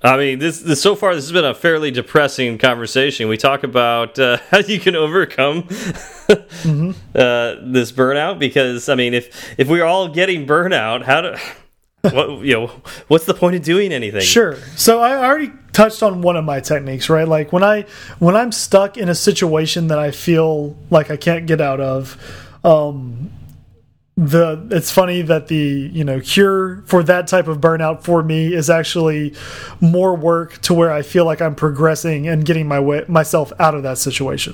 [0.04, 3.28] I mean, this, this so far this has been a fairly depressing conversation.
[3.28, 5.67] We talk about uh, how you can overcome
[6.30, 6.36] uh,
[7.15, 11.36] this burnout because I mean, if if we're all getting burnout, how do
[12.12, 12.67] what you know
[13.08, 14.22] what's the point of doing anything?
[14.22, 14.58] Sure.
[14.76, 17.28] So I already touched on one of my techniques, right?
[17.28, 17.86] Like when I
[18.19, 22.17] when I'm stuck in a situation that I feel like I can't get out of,
[22.63, 23.32] um
[24.15, 28.54] the it's funny that the you know cure for that type of burnout for me
[28.54, 29.34] is actually
[29.82, 33.73] more work to where I feel like I'm progressing and getting my way myself out
[33.73, 34.54] of that situation.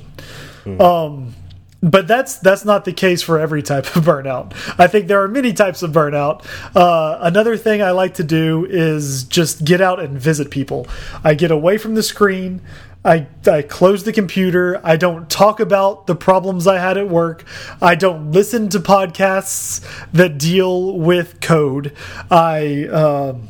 [0.79, 1.35] Um
[1.81, 4.53] but that's that's not the case for every type of burnout.
[4.77, 6.45] I think there are many types of burnout.
[6.75, 10.87] Uh, another thing I like to do is just get out and visit people.
[11.23, 12.61] I get away from the screen.
[13.09, 14.79] I, I close the computer.
[14.83, 17.43] I don't talk about the problems I had at work.
[17.81, 21.95] I don't listen to podcasts that deal with code.
[22.29, 23.49] I um,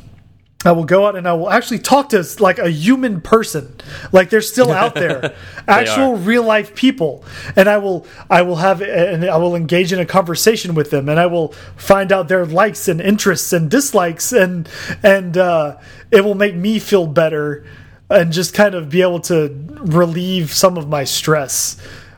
[0.62, 3.76] I will go out and I will actually talk to like a human person,
[4.12, 5.34] like they're still out there,
[5.68, 6.16] actual are.
[6.16, 7.24] real life people,
[7.56, 11.08] and I will I will have and I will engage in a conversation with them,
[11.08, 14.68] and I will find out their likes and interests and dislikes, and
[15.02, 15.78] and uh,
[16.10, 17.64] it will make me feel better,
[18.10, 21.76] and just kind of be able to relieve some of my stress,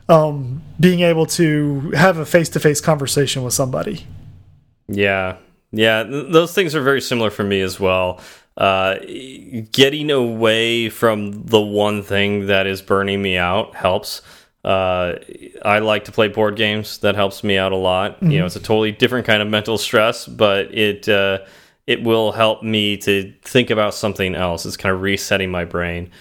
[0.09, 4.05] um, being able to have a face to face conversation with somebody.
[4.87, 5.37] Yeah,
[5.71, 8.19] yeah, those things are very similar for me as well.
[8.55, 8.97] Uh,
[9.71, 14.21] getting away from the one thing that is burning me out helps.
[14.63, 15.15] Uh,
[15.63, 16.99] I like to play board games.
[16.99, 18.21] That helps me out a lot.
[18.21, 21.39] You know, it's a totally different kind of mental stress, but it uh,
[21.87, 24.65] it will help me to think about something else.
[24.65, 26.11] It's kind of resetting my brain.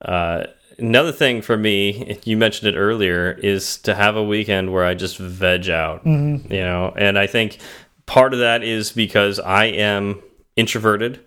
[0.00, 0.44] Uh,
[0.78, 4.94] another thing for me, you mentioned it earlier, is to have a weekend where I
[4.94, 6.04] just veg out.
[6.50, 7.58] You know, and I think
[8.06, 10.22] part of that is because I am
[10.56, 11.20] introverted.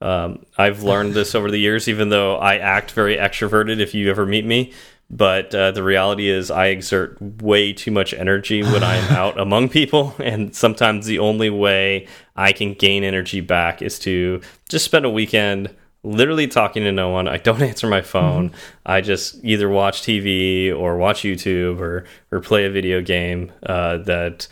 [0.00, 4.10] Um, I've learned this over the years, even though I act very extroverted if you
[4.10, 4.72] ever meet me.
[5.10, 9.70] But uh, the reality is, I exert way too much energy when I'm out among
[9.70, 10.14] people.
[10.18, 12.06] And sometimes the only way
[12.38, 15.74] I can gain energy back is to just spend a weekend
[16.04, 17.26] literally talking to no one.
[17.26, 18.52] I don't answer my phone.
[18.86, 23.98] I just either watch TV or watch YouTube or, or play a video game uh,
[23.98, 24.46] that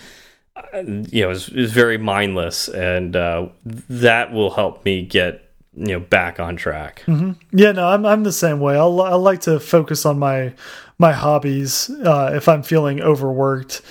[0.75, 6.01] you know is, is very mindless and uh, that will help me get you know
[6.01, 7.05] back on track
[7.53, 8.77] Yeah, no, I'm I'm the same way.
[8.77, 10.55] I'll I like to focus on my
[10.99, 13.83] my hobbies uh, if I'm feeling overworked.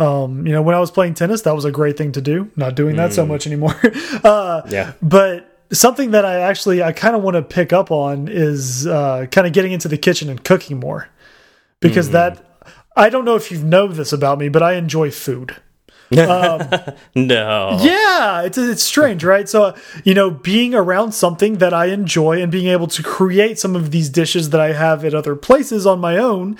[0.00, 2.50] Um, you know, when I was playing tennis, that was a great thing to do.
[2.56, 3.78] Not doing that so much anymore.
[4.24, 8.28] uh, yeah but something that I actually I kind of want to pick up on
[8.28, 11.08] is uh, kind of getting into the kitchen and cooking more
[11.80, 12.44] because that
[12.96, 15.56] I don't know if you know this about me, but I enjoy food.
[16.30, 16.68] Um,
[17.14, 19.48] no Yeah, it's it's strange, right?
[19.48, 23.76] So, you know, being around something that I enjoy and being able to create some
[23.76, 26.56] of these dishes that I have at other places on my own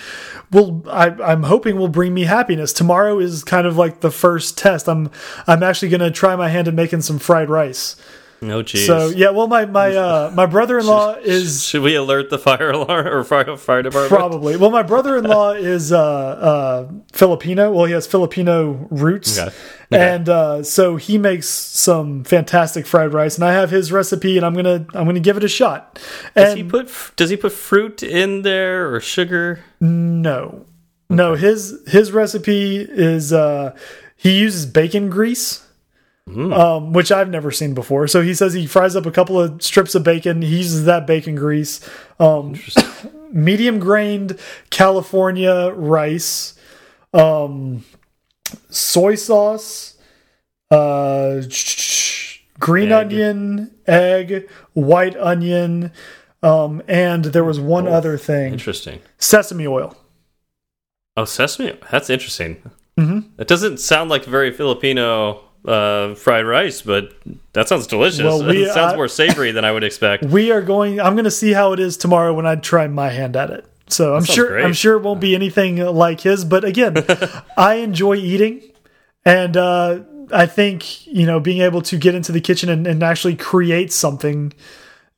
[0.53, 2.73] will I, I'm hoping will bring me happiness.
[2.73, 4.89] Tomorrow is kind of like the first test.
[4.89, 5.11] I'm
[5.49, 7.97] I'm actually going to try my hand at making some fried rice.
[8.41, 12.39] No jeez So yeah, well, my my uh, my brother-in-law is should we alert the
[12.39, 14.57] fire alarm or fire, fire department Probably.
[14.57, 17.71] Well, my brother-in-law is uh, uh, Filipino.
[17.73, 19.55] Well, he has Filipino roots, Okay.
[19.93, 20.15] Okay.
[20.15, 23.35] and uh, so he makes some fantastic fried rice.
[23.37, 25.99] And I have his recipe, and I'm gonna I'm gonna give it a shot.
[26.35, 30.67] does And he put does he put fruit in there or sugar no,
[31.09, 33.75] no, his his recipe is uh,
[34.17, 35.67] he uses bacon grease.
[36.39, 38.07] Um, which I've never seen before.
[38.07, 40.43] So he says he fries up a couple of strips of bacon.
[40.43, 41.81] He uses that bacon grease.
[42.19, 42.55] Um,
[43.33, 44.39] medium grained
[44.71, 46.55] California rice,
[47.13, 47.85] um,
[48.69, 49.97] soy sauce,
[50.71, 51.43] uh,
[52.59, 53.07] green Egg.
[53.07, 55.93] onion, egg, white onion,
[56.43, 59.97] um, and there was one other thing: interesting sesame oil.
[61.17, 62.63] oh sesame that's interesting
[62.99, 63.25] Mhm.
[63.39, 67.13] it doesn't sound like very filipino uh, fried rice but
[67.53, 70.51] that sounds delicious Well, we- it sounds I- more savory than i would expect We
[70.53, 71.01] are going.
[71.01, 73.65] I'm going to see how it is tomorrow when I try my hand at it.
[73.89, 74.49] So I'm sure.
[74.49, 74.65] great.
[74.65, 76.45] I'm sure it won't be anything like his.
[76.45, 76.95] But again,
[77.57, 78.63] I enjoy eating,
[79.25, 80.01] and uh,
[80.33, 83.93] I think you know being able to get into the kitchen and, and actually create
[83.93, 84.53] something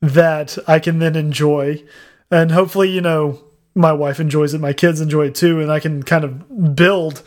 [0.01, 1.83] that I can then enjoy,
[2.31, 3.39] and hopefully you know
[3.75, 7.21] my wife enjoys it, my kids enjoy it too, and I can kind of build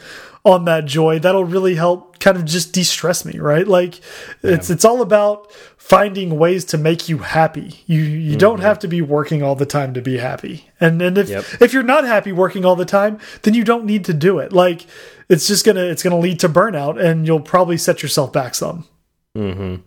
[0.47, 3.67] on that joy, that'll really help kind of just de-stress me, right?
[3.67, 3.99] Like
[4.43, 4.53] yeah.
[4.53, 7.83] it's it's all about finding ways to make you happy.
[7.87, 8.39] You you mm -hmm.
[8.39, 10.71] don't have to be working all the time to be happy.
[10.81, 11.45] And and if yep.
[11.61, 14.53] if you're not happy working all the time, then you don't need to do it.
[14.53, 14.85] Like
[15.29, 18.33] it's just going to it's going to lead to burnout and you'll probably set yourself
[18.33, 18.85] back some.
[19.35, 19.81] Mm -hmm.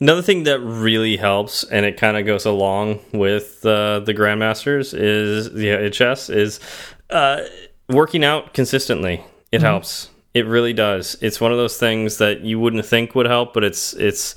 [0.00, 4.94] Another thing that really helps, and it kind of goes along with uh, the Grandmasters,
[4.94, 6.60] is the chess is
[7.10, 7.38] uh,
[7.88, 9.20] working out consistently.
[9.50, 9.70] It mm -hmm.
[9.70, 10.10] helps.
[10.34, 11.16] It really does.
[11.20, 14.34] It's one of those things that you wouldn't think would help, but it's it's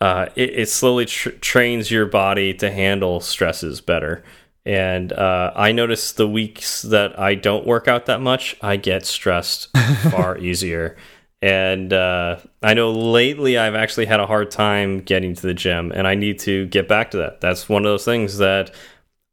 [0.00, 4.22] uh, it, it, slowly tr trains your body to handle stresses better.
[4.64, 9.06] And uh, I notice the weeks that I don't work out that much, I get
[9.06, 9.68] stressed
[10.10, 10.96] far easier.
[11.42, 15.90] And uh, I know lately I've actually had a hard time getting to the gym,
[15.94, 17.40] and I need to get back to that.
[17.40, 18.74] That's one of those things that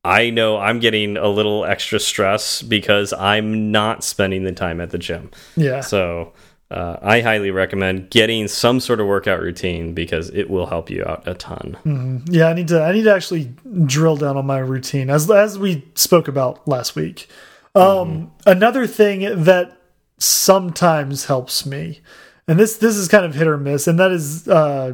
[0.07, 4.91] I know I'm getting a little extra stress because I'm not spending the time at
[4.91, 5.31] the gym.
[5.57, 5.81] Yeah.
[5.81, 6.33] So
[6.71, 11.03] uh, I highly recommend getting some sort of workout routine because it will help you
[11.05, 11.77] out a ton.
[11.85, 12.33] Mm -hmm.
[12.33, 12.81] Yeah, I need to.
[12.81, 13.49] I need to actually
[13.85, 17.27] drill down on my routine as as we spoke about last week.
[17.73, 18.51] Um, mm -hmm.
[18.51, 19.77] Another thing that
[20.17, 21.99] sometimes helps me.
[22.47, 24.93] And this this is kind of hit or miss, and that is uh,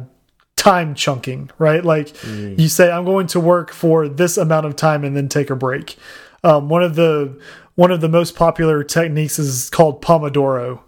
[0.56, 1.84] time chunking, right?
[1.84, 2.58] Like mm.
[2.58, 5.56] you say, I'm going to work for this amount of time and then take a
[5.56, 5.96] break.
[6.42, 7.38] Um, one of the
[7.74, 10.80] one of the most popular techniques is called Pomodoro,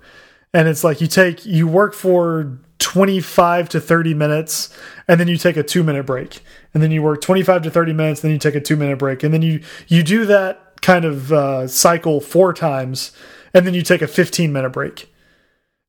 [0.52, 4.76] and it's like you take you work for 25 to 30 minutes
[5.08, 6.40] and then you take a two minute break
[6.74, 9.22] and then you work 25 to 30 minutes then you take a two minute break
[9.22, 13.12] and then you you do that kind of uh, cycle four times
[13.52, 15.12] and then you take a 15 minute break.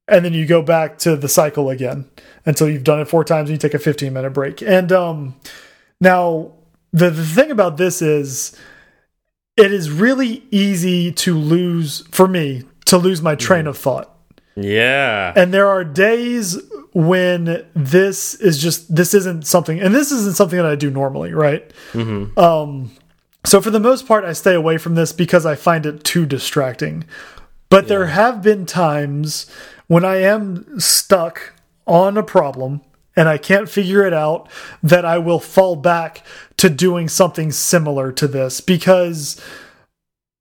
[0.07, 2.05] And then you go back to the cycle again
[2.45, 4.61] until you've done it four times and you take a 15 minute break.
[4.61, 5.35] And um,
[5.99, 6.53] now,
[6.93, 8.57] the, the thing about this is,
[9.57, 13.69] it is really easy to lose, for me, to lose my train mm.
[13.69, 14.13] of thought.
[14.55, 15.33] Yeah.
[15.35, 16.59] And there are days
[16.93, 21.31] when this is just this isn't something and this isn't something that I do normally,
[21.31, 21.71] right?
[21.93, 22.41] Mm -hmm.
[22.43, 22.91] Um
[23.45, 26.25] so for the most part I stay away from this because I find it too
[26.25, 27.05] distracting.
[27.69, 27.89] But yeah.
[27.89, 29.47] there have been times
[29.87, 31.53] when I am stuck
[31.85, 32.81] on a problem
[33.15, 34.49] and I can't figure it out
[34.83, 36.25] that I will fall back
[36.57, 39.41] to doing something similar to this because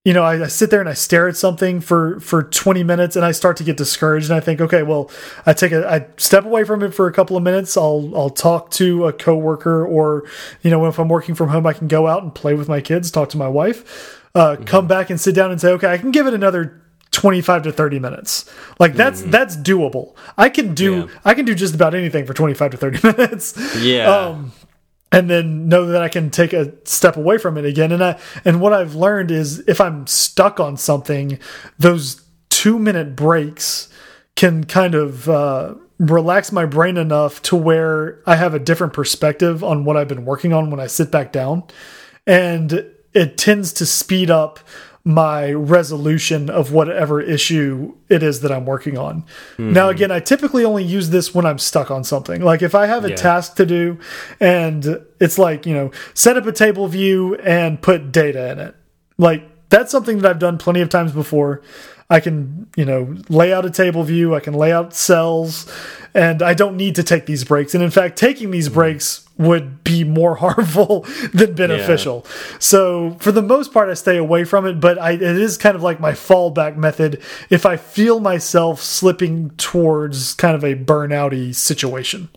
[0.05, 3.17] you know, I, I, sit there and I stare at something for for 20 minutes
[3.17, 5.11] and I start to get discouraged and I think, okay, well,
[5.45, 7.77] I take a I step away from it for a couple of minutes.
[7.77, 10.23] I'll I'll talk to a coworker or,
[10.63, 12.81] you know, if I'm working from home, I can go out and play with my
[12.81, 14.67] kids, talk to my wife, uh, mm -hmm.
[14.67, 16.86] come back and sit down and say, okay, I can give it another
[17.17, 18.45] 25 to 30 minutes.
[18.79, 19.31] Like that's mm.
[19.31, 20.15] that's doable.
[20.37, 21.07] I can do yeah.
[21.25, 23.77] I can do just about anything for 25 to 30 minutes.
[23.83, 24.15] Yeah.
[24.15, 24.53] Um
[25.11, 27.91] and then know that I can take a step away from it again.
[27.91, 31.39] And I and what I've learned is if I'm stuck on something,
[31.79, 33.89] those 2 minute breaks
[34.35, 39.65] can kind of uh relax my brain enough to where I have a different perspective
[39.65, 41.65] on what I've been working on when I sit back down.
[42.27, 44.61] And it tends to speed up
[45.07, 49.15] my resolution of whatever issue it is that I'm working on.
[49.15, 49.23] Mm
[49.57, 49.73] -hmm.
[49.73, 52.43] Now, again, I typically only use this when I'm stuck on something.
[52.43, 53.17] Like if I have a yeah.
[53.17, 53.97] task to do
[54.41, 58.75] and it's like, you know, set up a table view and put data in it.
[59.17, 61.61] Like that's something that I've done plenty of times before.
[62.09, 65.67] I can, you know, lay out a table view, I can lay out cells,
[66.17, 67.75] and I don't need to take these breaks.
[67.75, 68.75] And in fact, taking these mm.
[68.75, 71.03] breaks would be more harmful
[71.35, 72.25] than beneficial.
[72.25, 72.57] Yeah.
[72.59, 75.77] So for the most part, I stay away from it, but I, it is kind
[75.77, 81.55] of like my fallback method if I feel myself slipping towards kind of a burnouty
[81.55, 82.31] situation.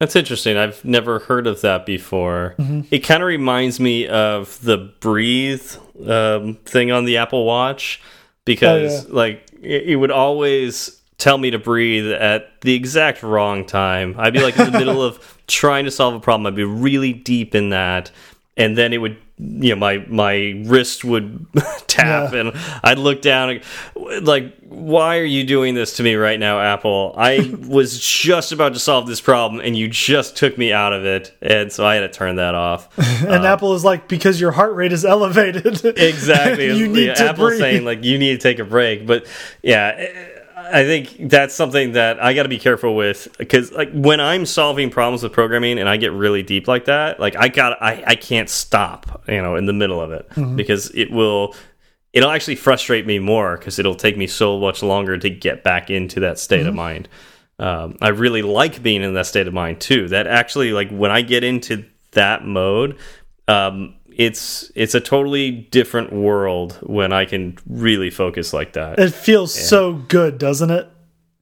[0.00, 0.56] That's interesting.
[0.56, 2.54] I've never heard of that before.
[2.58, 2.84] Mm -hmm.
[2.90, 5.76] It kind of reminds me of the breathe
[6.06, 8.00] um, thing on the Apple Watch
[8.44, 9.24] because oh, yeah.
[9.24, 14.14] like it, it would always tell me to breathe at the exact wrong time.
[14.18, 16.46] I'd be like in the middle of trying to solve a problem.
[16.46, 18.10] I'd be really deep in that,
[18.56, 21.46] and then it would you know my my wrist would
[21.86, 22.40] tap yeah.
[22.40, 22.52] and
[22.82, 23.60] I'd look down
[24.22, 28.74] like why are you doing this to me right now Apple I was just about
[28.74, 31.94] to solve this problem and you just took me out of it and so I
[31.94, 32.88] had to turn that off
[33.22, 37.28] and uh, Apple is like because your heart rate is elevated exactly you need to
[37.28, 37.60] Apple breathe.
[37.60, 39.24] saying like you need to take a break but
[39.62, 40.36] yeah
[40.70, 44.46] I think that's something that I got to be careful with because like when I'm
[44.46, 48.02] solving problems with programming and I get really deep like that, like I got I
[48.06, 50.56] I can't stop, you know, in the middle of it mm -hmm.
[50.56, 51.54] because it will
[52.12, 55.90] it'll actually frustrate me more because it'll take me so much longer to get back
[55.90, 56.68] into that state mm -hmm.
[56.68, 56.92] of mm-hmm.
[56.92, 57.08] mind.
[57.58, 60.08] Um, I really like being in that state of mind too.
[60.08, 62.96] That actually like when I get into that mode,
[63.48, 68.98] um, it's it's a totally different world when I can really focus like that.
[68.98, 70.90] It feels so good, doesn't it?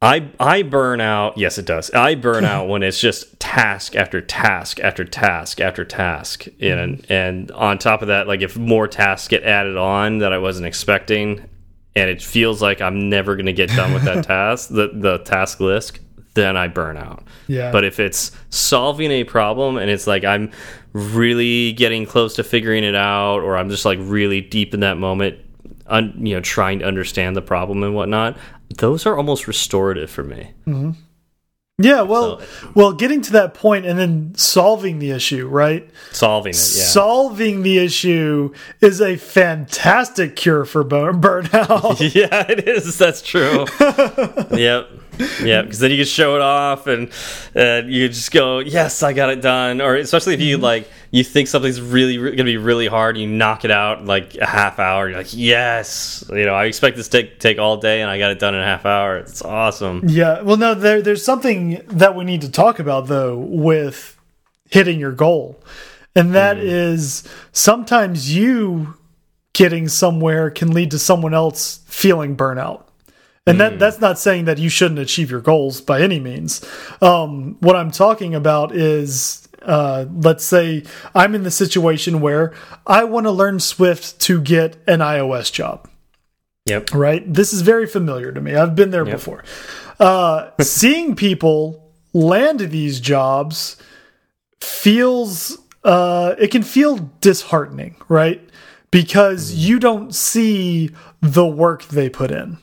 [0.03, 1.39] I I burn out.
[1.39, 1.91] Yes, it does.
[1.93, 7.13] I burn out when it's just task after task after task after task, and mm-hmm.
[7.13, 10.67] and on top of that, like if more tasks get added on that I wasn't
[10.67, 11.49] expecting,
[11.97, 15.19] and it feels like I'm never going to get done with that task, the the
[15.19, 15.99] task list,
[16.35, 17.25] then I burn out.
[17.49, 17.73] Yeah.
[17.73, 20.53] But if it's solving a problem and it's like I'm
[20.97, 24.97] really getting close to figuring it out, or I'm just like really deep in that
[24.97, 25.39] moment,
[25.91, 28.37] you know, trying to understand the problem and whatnot,
[28.77, 30.55] those are almost restorative for me.
[30.67, 30.95] Mm -hmm.
[31.79, 35.91] Yeah, well, so, well, getting to that point and then solving the issue, right?
[36.11, 36.87] Solving it, yeah.
[36.93, 42.01] Solving the issue is a fantastic cure for burnout.
[42.15, 42.97] yeah, it is.
[42.97, 43.67] That's true.
[44.57, 44.89] yep
[45.43, 47.11] yeah, because then you can show it off and
[47.55, 50.65] uh, you just go, "Yes, I got it done." Or especially if you mm-hmm.
[50.65, 54.01] like, you think something's really, going to be really hard, and you knock it out
[54.01, 55.09] in like a half hour.
[55.09, 58.19] You're like, "Yes!" You know, I expect this to take take all day, and I
[58.19, 59.19] got it done in a half hour.
[59.19, 60.03] It's awesome.
[60.07, 60.43] Yeah.
[60.43, 64.19] Well, no, there there's something that we need to talk about though with
[64.71, 65.63] hitting your goal,
[66.15, 66.63] and that mm.
[66.63, 68.95] is sometimes you
[69.53, 72.86] getting somewhere can lead to someone else feeling burnout.
[73.47, 73.79] And that hmm.
[73.79, 76.65] that's not saying that you shouldn't achieve your goals by any means.
[77.01, 80.83] Um, what I'm talking about is, uh, let's say
[81.15, 82.53] I'm in the situation where
[82.87, 85.89] I want to learn Swift to get an iOS job.
[86.67, 86.93] Yep.
[86.93, 87.33] Right.
[87.33, 88.57] This is very familiar to me.
[88.57, 89.17] I've been there yep.
[89.17, 89.45] before.
[90.01, 93.77] Uh, seeing people land these jobs
[94.61, 98.41] feels uh, it can feel disheartening, right?
[98.91, 99.59] Because hmm.
[99.61, 100.91] you don't see
[101.21, 102.59] the work they put in.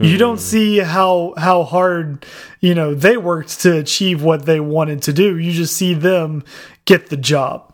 [0.00, 0.42] You don't hmm.
[0.42, 2.26] see how how hard
[2.60, 5.38] you know they worked to achieve what they wanted to do.
[5.38, 6.44] You just see them
[6.84, 7.72] get the job.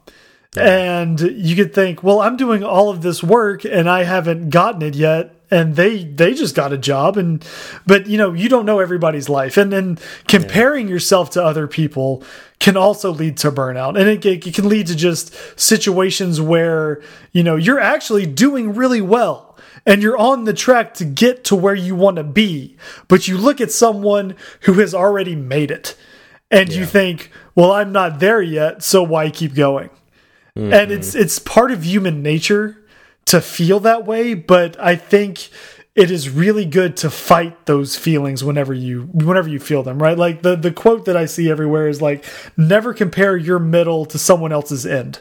[0.56, 1.00] Yeah.
[1.02, 4.82] And you could think, well, I'm doing all of this work and I haven't gotten
[4.82, 7.44] it yet and they they just got a job and
[7.86, 10.94] but you know you don't know everybody's life and then comparing yeah.
[10.94, 12.22] yourself to other people
[12.58, 17.02] can also lead to burnout and it, it can lead to just situations where
[17.32, 19.47] you know you're actually doing really well
[19.86, 22.76] and you're on the track to get to where you want to be.
[23.08, 25.96] But you look at someone who has already made it
[26.50, 26.80] and yeah.
[26.80, 29.90] you think, well, I'm not there yet, so why keep going?
[30.56, 30.82] Mm -hmm.
[30.82, 32.76] And it's it's part of human nature
[33.24, 35.50] to feel that way, but I think
[35.94, 40.16] it is really good to fight those feelings whenever you whenever you feel them, right?
[40.16, 42.24] Like the the quote that I see everywhere is like
[42.56, 45.20] never compare your middle to someone else's end.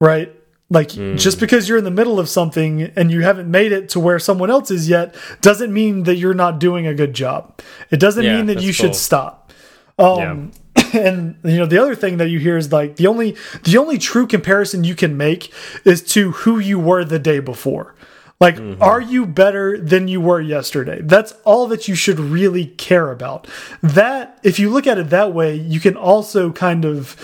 [0.00, 0.32] Right?
[0.70, 1.18] Like mm.
[1.18, 4.18] just because you're in the middle of something and you haven't made it to where
[4.18, 7.60] someone else is yet doesn't mean that you're not doing a good job.
[7.90, 8.72] It doesn't yeah, mean that you cool.
[8.72, 9.50] should stop.
[9.98, 10.92] Um, yeah.
[10.94, 13.98] and you know the other thing that you hear is like the only the only
[13.98, 15.52] true comparison you can make
[15.84, 17.94] is to who you were the day before.
[18.40, 18.82] Like, mm -hmm.
[18.82, 21.00] are you better than you were yesterday?
[21.02, 23.48] That's all that you should really care about.
[23.94, 27.16] That, if you look at it that way, you can also kind of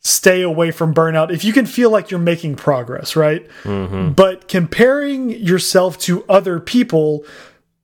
[0.00, 3.46] stay away from burnout if you can feel like you're making progress, right?
[3.64, 4.14] Mm -hmm.
[4.14, 7.28] But comparing yourself to other people,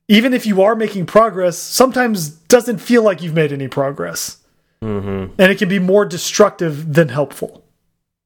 [0.09, 4.39] even if you are making progress, sometimes doesn't feel like you've made any progress.
[4.81, 5.31] Mm -hmm.
[5.39, 7.65] And it can be more destructive than helpful.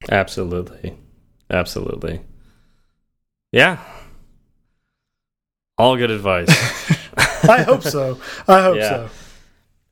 [0.09, 0.93] Absolutely.
[1.49, 2.21] Absolutely.
[3.51, 3.77] Yeah.
[5.77, 6.49] All good advice.
[7.49, 8.19] I hope so.
[8.47, 8.89] I hope yeah.
[8.89, 9.09] so.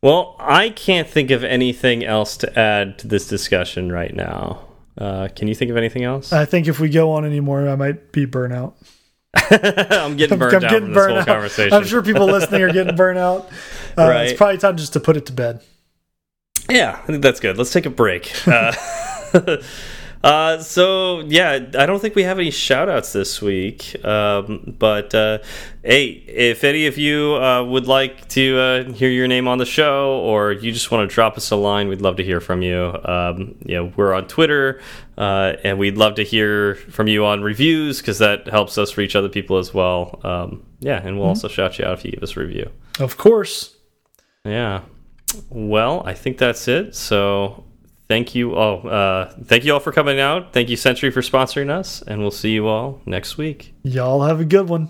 [0.08, 4.66] Well, I can't think of anything else to add to this discussion right now.
[4.98, 6.32] Uh, can you think of anything else?
[6.32, 8.76] I think if we go on anymore, I might be burnout.
[9.36, 11.28] I'm getting burned I'm, I'm getting burnt out.
[11.28, 11.74] conversation.
[11.74, 13.50] I'm sure people listening are getting burnt out.
[13.98, 14.30] Uh, right.
[14.30, 15.62] It's probably time just to put it to bed.
[16.70, 17.58] Yeah, I think that's good.
[17.58, 18.32] Let's take a break.
[18.48, 18.72] Uh,
[20.24, 24.04] Uh, so yeah, I don't think we have any shout outs this week.
[24.04, 25.40] Um, but uh,
[25.84, 29.66] hey, if any of you uh, would like to uh, hear your name on the
[29.66, 32.62] show, or you just want to drop us a line, we'd love to hear from
[32.62, 32.96] you.
[33.06, 34.82] Um, you know, we're on Twitter,
[35.18, 39.16] uh, and we'd love to hear from you on reviews because that helps us reach
[39.16, 40.20] other people as well.
[40.24, 41.46] Um, yeah, and we'll mm -hmm.
[41.46, 42.70] also shout you out if you give us a review.
[43.00, 43.76] Of course.
[44.44, 44.82] Yeah.
[45.50, 46.96] Well, I think that's it.
[46.96, 47.64] So
[48.08, 48.88] thank you all.
[48.88, 50.54] Uh, thank you all for coming out.
[50.54, 53.74] Thank you, Sentry, for sponsoring us, and we'll see you all next week.
[53.84, 54.90] Y'all have a good one.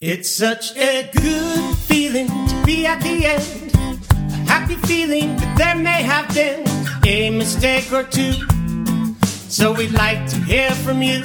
[0.00, 3.74] It's such a good feeling to be at the end.
[3.74, 6.66] A happy feeling that there may have been
[7.06, 8.32] a mistake or two.
[9.48, 11.22] So we'd like to hear from you.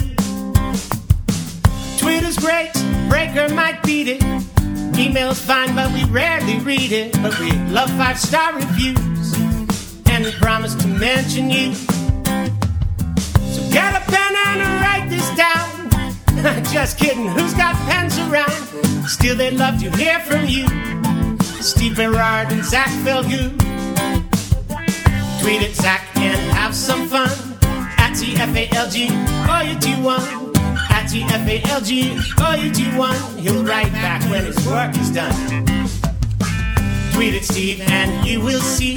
[1.98, 2.70] Twitter's great,
[3.08, 4.22] Breaker might beat it.
[4.96, 7.12] Email's fine, but we rarely read it.
[7.22, 9.09] But we love five star reviews
[10.20, 11.74] and we promise to mention you.
[11.74, 16.64] So get up pen and write this down.
[16.72, 18.50] Just kidding, who's got pens around?
[19.08, 20.66] Still, they'd love to hear from you.
[21.62, 23.58] Steve Berard and Zach Falgout.
[25.40, 27.30] Tweet at Zach and have some fun.
[27.98, 28.96] At TFALG,
[29.48, 30.56] or you one.
[30.90, 31.90] At TFALG,
[32.44, 33.38] or you do one.
[33.38, 35.34] He'll write back when his work is done.
[37.12, 38.96] Tweet at Steve and you will see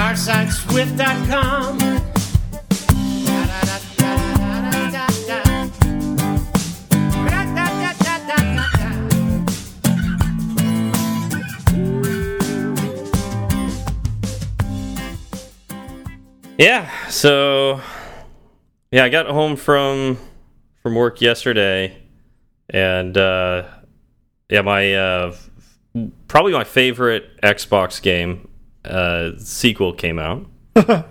[0.00, 1.78] Firesideswift.com.
[16.56, 16.90] Yeah.
[17.10, 17.82] So,
[18.90, 20.16] yeah, I got home from
[20.82, 21.98] from work yesterday,
[22.70, 23.64] and uh,
[24.48, 25.36] yeah, my uh,
[26.26, 28.49] probably my favorite Xbox game
[28.84, 30.46] uh, sequel came out.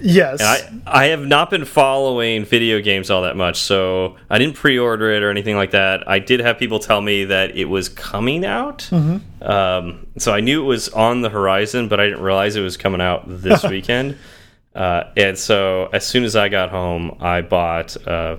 [0.00, 0.40] Yes.
[0.40, 4.54] And I I have not been following video games all that much, so I didn't
[4.54, 6.08] pre-order it or anything like that.
[6.08, 10.62] I did have people tell me that it was coming out, um, so I knew
[10.62, 14.16] it was on the horizon, but I didn't realize it was coming out this weekend.
[14.72, 18.36] Uh, and so as soon as I got home, I bought uh,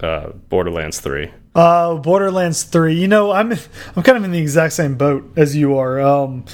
[0.00, 1.30] uh, Borderlands Three.
[1.54, 2.94] Uh, Borderlands Three.
[2.94, 6.00] You know, I'm I'm kind of in the exact same boat as you are.
[6.00, 6.44] Um,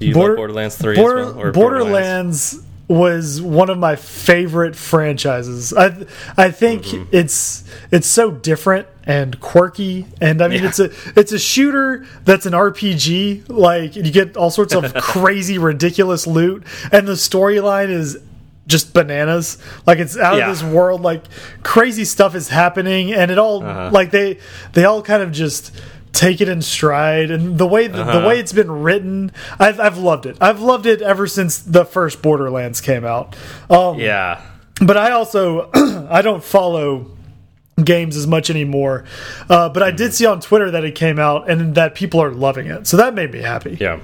[0.00, 1.40] you Border- Borderlands Three Border- well?
[1.40, 5.72] Or Borderlands was one of my favorite franchises.
[5.72, 7.04] I I think Mm-hmm.
[7.12, 10.68] it's it's so different and quirky, and I mean Yeah.
[10.68, 13.48] it's a it's a shooter that's an RPG.
[13.48, 18.18] Like you get all sorts of crazy, ridiculous loot, and the storyline is
[18.66, 19.58] just bananas.
[19.86, 20.50] Like it's out Yeah.
[20.50, 21.02] of this world.
[21.02, 21.22] Like
[21.62, 23.90] crazy stuff is happening, and it all Uh-huh.
[23.92, 24.38] like they
[24.72, 25.70] they all kind of just
[26.12, 28.28] take it in stride and the way the, the Uh-huh.
[28.28, 32.22] way it's been written I've, I've loved it i've loved it ever since the first
[32.22, 33.34] borderlands came out
[33.68, 34.40] um Yeah.
[34.80, 35.70] but i also
[36.08, 37.10] i don't follow
[37.82, 39.02] games as much anymore
[39.50, 42.30] uh, but i did see on twitter that it came out and that people are
[42.30, 43.98] loving it so that made me happy Yeah.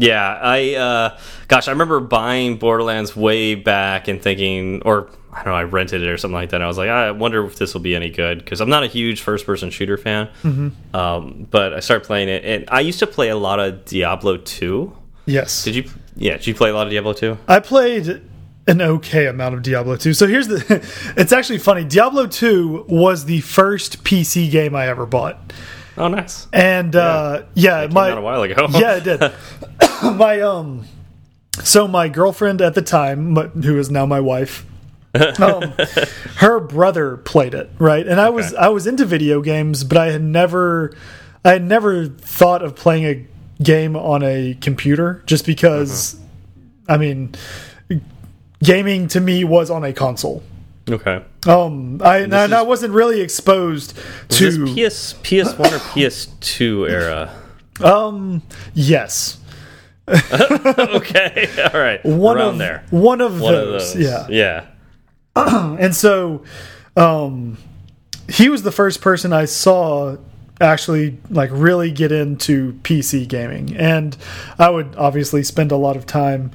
[0.00, 1.18] Yeah, I uh
[1.48, 6.02] gosh, I remember buying Borderlands way back and thinking or I don't know, I rented
[6.02, 6.56] it or something like that.
[6.56, 8.82] And I was like, I wonder if this will be any good because I'm not
[8.84, 10.28] a huge first person shooter fan.
[10.94, 14.36] Um, but I started playing it and I used to play a lot of Diablo
[14.38, 14.96] 2.
[15.26, 15.84] yes Did you
[16.16, 17.36] yeah, did you play a lot of Diablo 2?
[17.46, 18.22] I played
[18.66, 20.12] an okay amount of Diablo 2.
[20.14, 20.62] So here's the
[21.16, 21.84] it's actually funny.
[21.84, 25.52] Diablo 2 was the first PC game I ever bought.
[25.96, 26.46] Oh nice.
[26.52, 28.66] And uh yeah, Came my out a while ago.
[28.70, 29.20] yeah, it did.
[30.16, 30.84] my um,
[31.62, 34.64] so my girlfriend at the time, who is now my wife,
[35.40, 35.72] um,
[36.36, 38.06] her brother played it, right?
[38.06, 38.56] And I was Okay.
[38.62, 40.94] I was into video games, but I had never,
[41.44, 46.16] I had never thought of playing a game on a computer, just because,
[46.88, 47.34] I mean,
[48.62, 50.42] gaming to me was on a console.
[50.88, 51.22] Okay.
[51.46, 53.94] Um, I and, is- I wasn't really exposed
[54.28, 57.34] to this PS PS1 or PS2 era?
[57.84, 58.42] um,
[58.74, 59.38] yes.
[60.96, 61.48] okay.
[61.72, 62.04] All right.
[62.04, 62.84] one Around of there.
[62.90, 64.28] one of One those, of those.
[64.30, 64.64] yeah.
[65.36, 65.76] Yeah.
[65.80, 66.42] And so,
[66.96, 67.58] um,
[68.28, 70.16] he was the first person I saw
[70.60, 74.16] actually like really get into PC gaming, and
[74.58, 76.50] I would obviously spend a lot of time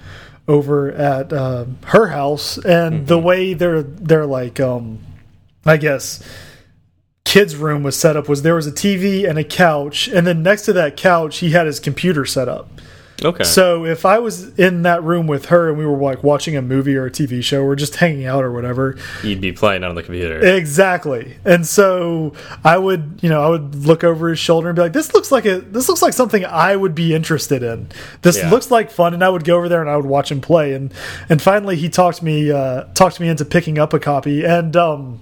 [0.47, 4.99] over at uh, her house, and the way they're they're like, um,
[5.65, 6.21] I guess.
[7.25, 10.43] Kids' room was set up was there was a TV and a couch, and then
[10.43, 12.69] next to that couch he had his computer set up.
[13.23, 13.43] Okay.
[13.43, 16.61] So if I was in that room with her and we were like watching a
[16.61, 19.95] movie or a TV show or just hanging out or whatever, You'd be playing on
[19.95, 20.39] the computer.
[20.39, 21.37] exactly.
[21.45, 22.33] And so
[22.63, 25.31] I would, you know, I would look over his shoulder and be like, "This looks
[25.31, 27.87] like a this looks like something I would be interested in.
[28.23, 28.49] This Yeah.
[28.49, 30.73] looks like fun." And I would go over there and I would watch him play.
[30.73, 30.93] And
[31.29, 34.75] and finally he talked me uh, talked me into picking up a copy and.
[34.75, 35.19] um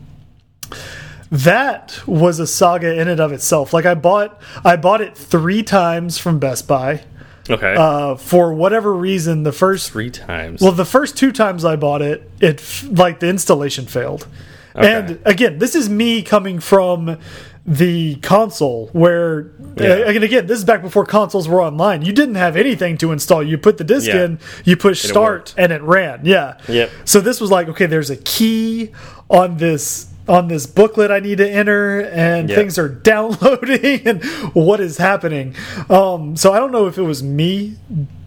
[1.31, 3.73] that was a saga in and of itself.
[3.73, 7.03] Like I bought, I bought it three times from Best Buy.
[7.49, 7.75] Okay.
[7.77, 10.61] Uh, for whatever reason, the first Three times.
[10.61, 14.27] well, the first two times I bought it, it like the installation failed.
[14.75, 14.93] Okay.
[14.93, 17.17] And again, this is me coming from
[17.65, 20.07] the console where Yeah.
[20.09, 23.43] and again this is back before consoles were online you didn't have anything to install
[23.43, 24.23] you put the disc Yeah.
[24.25, 25.53] in you push And it start worked.
[25.59, 26.89] and it ran yeah Yep.
[27.05, 28.89] so this was like okay there's a key
[29.29, 32.57] on this on this booklet i need to enter and Yep.
[32.57, 34.23] things are downloading and
[34.53, 35.53] what is happening
[35.89, 37.75] um so i don't know if it was me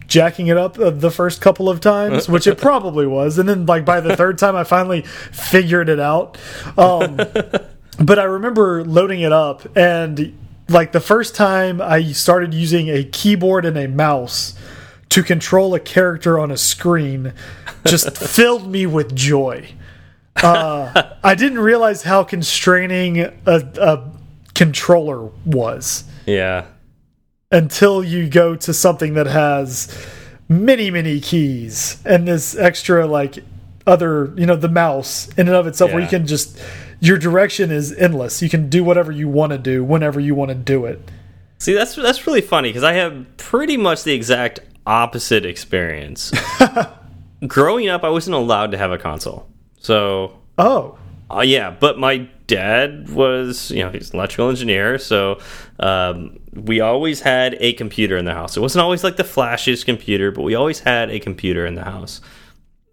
[0.07, 3.65] jacking it up uh, the first couple of times which it probably was and then
[3.65, 6.37] like by the third time i finally figured it out
[6.77, 7.17] um
[7.97, 10.37] but I remember loading it up and
[10.67, 14.53] like the first time I started using a keyboard and a mouse
[15.09, 17.31] to control a character on a screen
[17.85, 19.69] just filled me with joy.
[20.43, 24.11] Uh, I didn't realize how constraining a, a
[24.53, 26.65] controller was Yeah.
[27.51, 29.87] until you go to something that has
[30.47, 33.39] many many keys and this extra like
[33.87, 36.59] other you know the mouse in and of itself where you can just
[36.99, 40.49] your direction is endless you can do whatever you want to do whenever you want
[40.49, 40.99] to do it
[41.57, 46.31] See, that's that's really funny because I have pretty much the exact opposite experience.
[47.47, 49.47] Growing up, I wasn't allowed to have a console.
[49.79, 50.97] So, oh
[51.29, 55.39] uh, yeah, but my dad was, you know, he's an electrical engineer, so
[55.79, 58.55] um, we always had a computer in the house.
[58.55, 61.83] It wasn't always like the flashiest computer, but we always had a computer in the
[61.83, 62.21] house.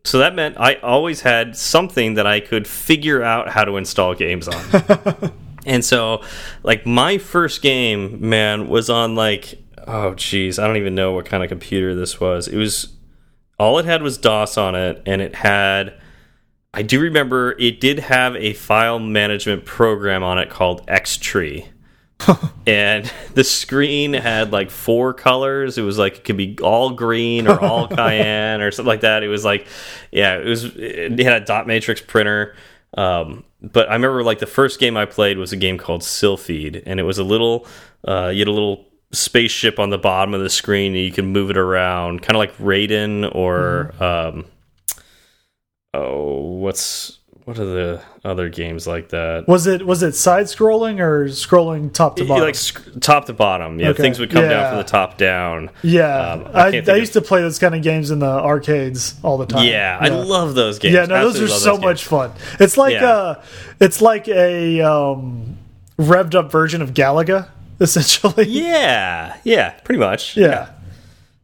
[0.05, 4.14] So that meant I always had something that I could figure out how to install
[4.14, 5.33] games on.
[5.64, 6.24] And so,
[6.64, 11.24] like, my first game, man, was on like, oh, geez, I don't even know what
[11.24, 12.49] kind of computer this was.
[12.49, 12.89] It was,
[13.61, 15.95] all it had was DOS on it, and it had,
[16.75, 21.66] I do remember it did have a file management program on it called Xtree.
[22.66, 25.77] and the screen had like four colors.
[25.77, 29.23] It was like it could be all green or all cayenne or something like that.
[29.23, 29.66] It was like,
[30.11, 30.64] yeah, it was.
[30.64, 32.55] It had a dot matrix printer.
[32.97, 36.83] Um, but I remember like the first game I played was a game called Silpheed,
[36.87, 37.66] and it was a little,
[38.07, 41.27] uh, you had a little spaceship on the bottom of the screen, and you can
[41.27, 44.47] move it around, kind of like Raiden or, um,
[45.95, 49.49] oh, what's what are the other games like that?
[49.49, 53.80] was it was it side scrolling or scrolling top to bottom like top to bottom.
[53.80, 54.03] Yeah, Okay.
[54.03, 55.70] things would come down from the top down.
[55.82, 59.16] yeah Um, I I, I, used to play those kind of games in the arcades
[59.24, 60.95] all the time Yeah, I love those games.
[60.95, 61.82] yeah no those are so games.
[61.84, 62.30] much fun
[62.61, 63.11] it's like Yeah.
[63.12, 63.43] uh
[63.80, 65.59] it's like a um
[65.99, 67.49] revved up version of galaga
[67.80, 70.36] essentially Yeah, yeah, pretty much.
[70.36, 70.68] yeah.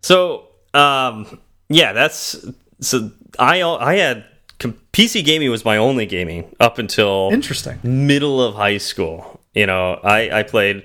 [0.01, 0.44] So,
[0.74, 2.36] um, yeah, that's
[2.80, 3.11] so.
[3.36, 4.24] I I had
[4.59, 7.78] PC gaming was my only gaming up until Interesting.
[7.82, 9.40] middle of high school.
[9.54, 10.84] You know, I I played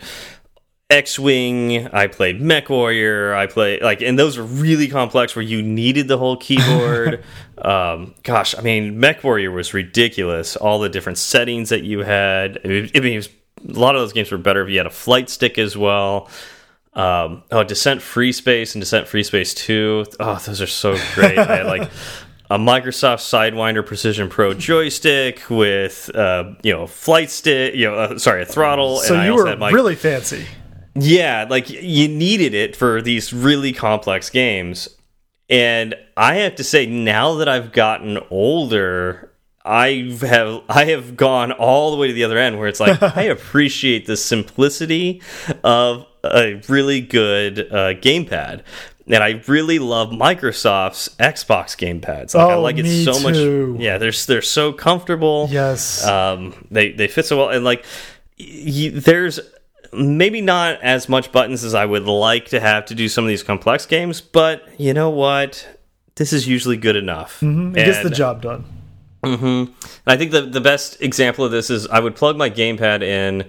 [0.90, 5.44] X Wing, I played Mech Warrior, I played like, and those were really complex where
[5.44, 7.24] you needed the whole keyboard.
[7.58, 10.56] um, gosh, I mean, Mech Warrior was ridiculous.
[10.56, 12.60] All the different settings that you had.
[12.64, 13.30] I mean, it was,
[13.68, 16.30] a lot of those games were better if you had a flight stick as well.
[16.94, 20.06] Um, oh, Descent Free Space and Descent Free Space 2.
[20.20, 21.40] Oh, those are so great.
[21.40, 21.90] I had like
[22.50, 28.18] a Microsoft Sidewinder Precision Pro joystick with, uh, you know, flight stick, you know, uh,
[28.18, 28.98] sorry, a throttle.
[28.98, 30.46] So and I you were my, really fancy.
[30.96, 34.90] yeah, like you needed it for these really complex games.
[35.50, 39.32] And I have to say, now that I've gotten older,
[39.66, 43.02] I have I have gone all the way to the other end where it's like
[43.18, 45.22] I appreciate the simplicity
[45.64, 48.64] of a really good uh, gamepad.
[49.06, 52.34] And I really love Microsoft's Xbox gamepads.
[52.34, 53.74] Like I Oh, like it me so too.
[53.74, 53.82] much.
[53.82, 55.48] Yeah, they're they're so comfortable.
[55.52, 56.06] Yes.
[56.06, 57.84] Um, they they fit so well, and like
[58.40, 59.40] y there's
[59.92, 63.28] maybe not as much buttons as I would like to have to do some of
[63.28, 65.68] these complex games, but you know what?
[66.16, 67.44] This is usually good enough.
[67.44, 68.64] it gets the job done.
[69.24, 69.74] and
[70.08, 73.46] I think the the best example of this is I would plug my gamepad in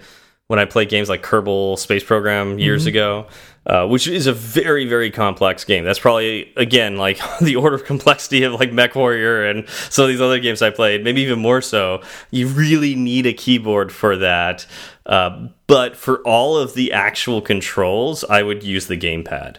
[0.49, 3.27] when I played games like Kerbal Space Program years ago,
[3.67, 5.85] uh, which is a very very complex game.
[5.85, 10.09] That's probably again like the order of complexity of like Mech Warrior and some of
[10.11, 12.03] these other games I played, maybe even more so.
[12.31, 14.67] You really need a keyboard for that.
[15.07, 19.57] Uh, but for all of the actual controls, I would use the gamepad.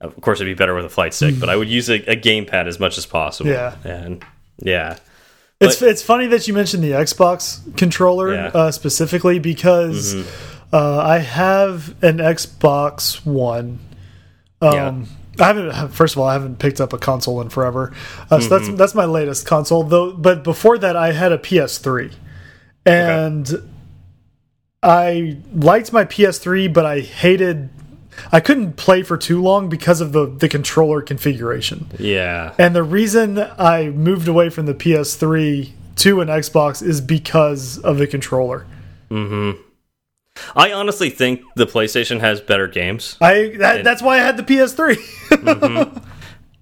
[0.00, 2.16] Of course, it'd be better with a flight stick, but I would use a, a
[2.16, 3.50] gamepad as much as possible.
[3.50, 3.76] Yeah.
[3.84, 4.24] and
[4.58, 4.96] yeah.
[5.60, 8.46] It's it's funny that you mentioned the Xbox controller Yeah.
[8.54, 10.14] uh, specifically because
[10.72, 13.78] uh, I have an Xbox One.
[14.62, 15.06] Um,
[15.38, 15.88] I haven't.
[15.92, 17.92] First of all, I haven't picked up a console in forever,
[18.30, 19.82] uh, so that's that's my latest console.
[19.82, 22.12] Though, but before that, I had a PS3,
[22.86, 23.68] and
[24.82, 27.68] I liked my PS3, but I hated.
[28.32, 31.86] I couldn't play for too long because of the the controller configuration.
[31.98, 32.52] Yeah.
[32.58, 37.98] And the reason I moved away from the PS3 to an Xbox is because of
[37.98, 38.66] the controller.
[39.10, 39.58] Mhm.
[40.56, 43.16] I honestly think the PlayStation has better games.
[43.20, 44.96] I that, And- that's why I had the PS3.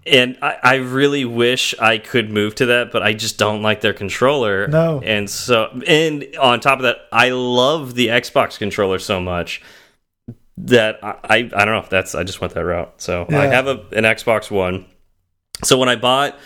[0.06, 3.82] And I, I really wish I could move to that, but I just don't like
[3.82, 4.66] their controller.
[4.66, 5.02] No.
[5.04, 9.60] And so, and on top of that, I love the Xbox controller so much
[10.66, 13.00] that I, I, I don't know if that's, I just went that route.
[13.00, 14.86] So I have a, an Xbox One.
[15.64, 16.38] So when I bought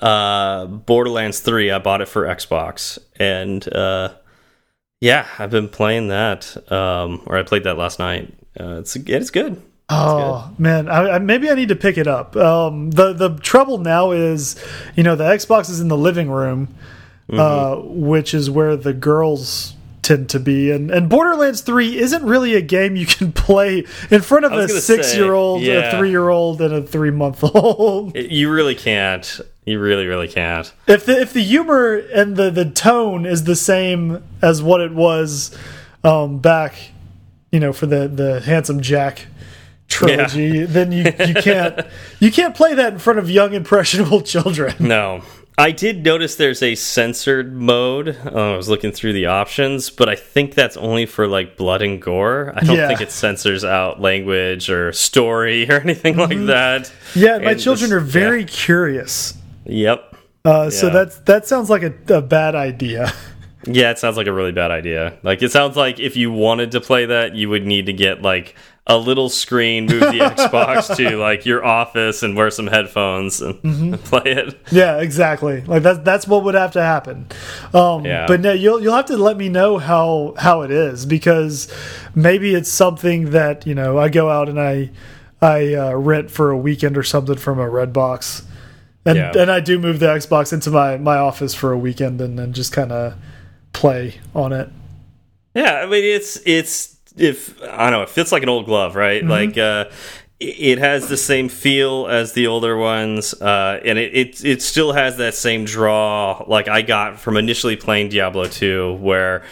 [0.00, 2.98] uh, Borderlands 3, I bought it for Xbox.
[3.18, 4.14] And uh,
[5.00, 8.34] yeah, I've been playing that, um, or I played that last night.
[8.58, 9.62] Uh, it's, it's good.
[9.92, 12.36] Oh man, I, I, maybe I need to pick it up.
[12.36, 14.54] Um, the the trouble now is,
[14.94, 16.68] you know, the Xbox is in the living room,
[17.28, 17.38] Mm-hmm.
[17.38, 19.74] uh, which is where the girls
[20.10, 24.22] tend to be, and and Borderlands Three isn't really a game you can play in
[24.22, 27.42] front of a say, six year old, a three year old, and a three month
[27.42, 28.16] old.
[28.16, 29.40] It- you really can't.
[29.66, 30.72] You really, really can't.
[30.88, 34.92] if the if the humor and the the tone is the same as what it
[34.92, 35.56] was
[36.02, 36.74] um, back,
[37.52, 39.26] you know, for the the Handsome Jack
[39.86, 41.86] trilogy, then you you can't
[42.20, 44.74] you can't play that in front of young impressionable children.
[44.80, 45.22] No.
[45.60, 48.16] I did notice there's a censored mode.
[48.24, 51.82] Uh, I was looking through the options, but I think that's only for like blood
[51.82, 52.54] and gore.
[52.56, 52.88] I don't Yeah.
[52.88, 56.82] think it censors out language or story or anything like that.
[56.84, 57.18] Mm-hmm.
[57.20, 59.34] Yeah, my children this- are very curious.
[59.66, 60.16] Yep.
[60.46, 60.92] Uh, So Yeah.
[60.94, 63.12] that's that sounds like a, a bad idea.
[63.66, 65.18] Yeah, it sounds like a really bad idea.
[65.22, 68.22] Like it sounds like if you wanted to play that, you would need to get
[68.22, 68.54] like
[68.90, 73.54] a little screen, move the Xbox to like your office and wear some headphones and
[73.62, 73.94] Mm-hmm.
[74.04, 74.58] play it.
[74.72, 75.60] Yeah, exactly.
[75.62, 77.26] Like that's that's what would have to happen.
[77.72, 78.26] Um, Yeah.
[78.26, 81.72] But no, you'll you'll have to let me know how how it is because
[82.14, 84.90] maybe it's something that you know I go out and I
[85.40, 88.42] I uh, rent for a weekend or something from a Redbox,
[89.06, 89.32] and Yeah.
[89.36, 92.52] and I do move the Xbox into my my office for a weekend and then
[92.52, 93.14] just kind of
[93.72, 94.68] play on it.
[95.54, 98.94] Yeah, I mean it's it's if I don't know, it fits like an old glove,
[98.96, 99.24] right?
[99.24, 99.86] Like uh
[100.38, 104.92] it has the same feel as the older ones, uh, and it, it it still
[104.92, 109.44] has that same draw like I got from initially playing Diablo 2, where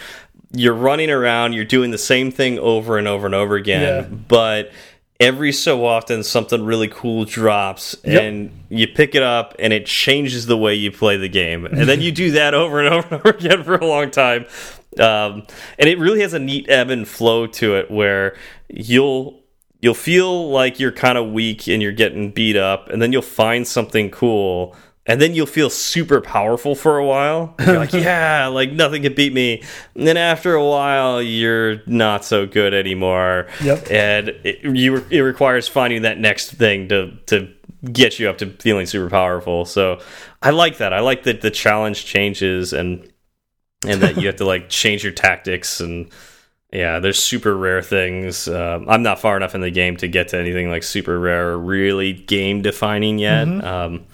[0.51, 4.17] you're running around, you're doing the same thing over and over and over again, Yeah.
[4.27, 4.71] but
[5.19, 8.21] every so often something really cool drops Yep.
[8.23, 11.89] and you pick it up and it changes the way you play the game and
[11.89, 14.45] then you do that over and over and over again for a long time
[14.97, 15.45] um,
[15.77, 18.35] and it really has a neat ebb and flow to it where
[18.69, 19.39] you'll
[19.81, 23.21] you'll feel like you're kind of weak and you're getting beat up and then you'll
[23.21, 24.75] find something cool
[25.05, 27.55] and then you'll feel super powerful for a while.
[27.65, 29.63] You're like, yeah, like nothing can beat me.
[29.95, 33.47] And then after a while, you're not so good anymore.
[33.63, 33.89] Yep.
[33.89, 37.51] And it, you, it requires finding that next thing to to
[37.91, 39.65] get you up to feeling super powerful.
[39.65, 39.99] So
[40.43, 40.93] I like that.
[40.93, 43.11] I like that the challenge changes and
[43.85, 46.11] and that you have to like change your tactics and
[46.71, 48.47] yeah, there's super rare things.
[48.47, 51.49] Um, I'm not far enough in the game to get to anything like super rare
[51.49, 53.47] or really game defining yet.
[53.47, 54.05] Um,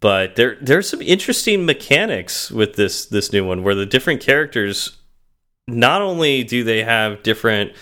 [0.00, 4.98] but there there's some interesting mechanics with this this new one where the different characters
[5.66, 7.72] not only do they have different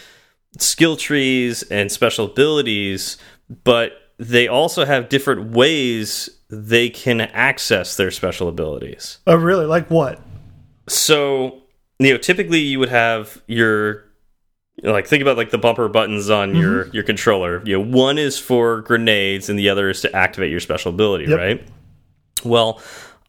[0.58, 3.16] skill trees and special abilities,
[3.64, 9.18] but they also have different ways they can access their special abilities.
[9.26, 9.66] Oh, really?
[9.66, 10.20] Like what?
[10.88, 11.62] So,
[11.98, 14.04] you know, typically you would have your
[14.82, 17.62] like think about like the bumper buttons on your your controller.
[17.64, 21.26] You know, one is for grenades and the other is to activate your special ability,
[21.26, 21.38] Yep.
[21.38, 21.68] right?
[22.44, 22.80] Well,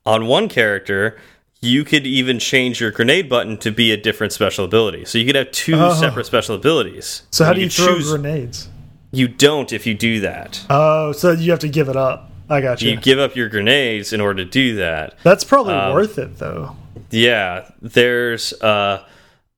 [0.06, 1.18] on one character,
[1.62, 5.06] you could even change your grenade button to be a different special ability.
[5.06, 5.94] So you could have two Oh.
[5.94, 7.24] separate special abilities.
[7.32, 8.68] So how do you could throw choose- grenades?
[9.12, 10.62] You don't if you do that.
[10.72, 12.32] Oh, so you have to give it up.
[12.50, 12.92] I got you.
[12.92, 15.16] You give up your grenades in order to do that.
[15.24, 16.76] That's probably Um, worth it though.
[17.14, 19.06] Yeah, there's uh,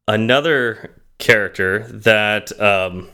[0.10, 3.08] another character that um,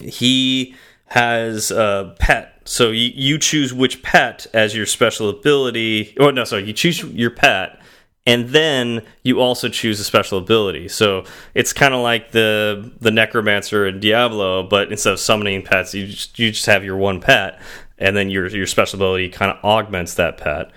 [0.00, 0.76] he
[1.06, 2.62] has a pet.
[2.64, 6.16] So you, you choose which pet as your special ability.
[6.20, 7.82] Or no, sorry, you choose your pet,
[8.24, 10.86] and then you also choose a special ability.
[10.86, 11.24] So
[11.54, 16.06] it's kind of like the the necromancer in Diablo, but instead of summoning pets, you
[16.06, 17.60] just, you just have your one pet,
[17.98, 20.70] and then your your special ability kind of augments that pet.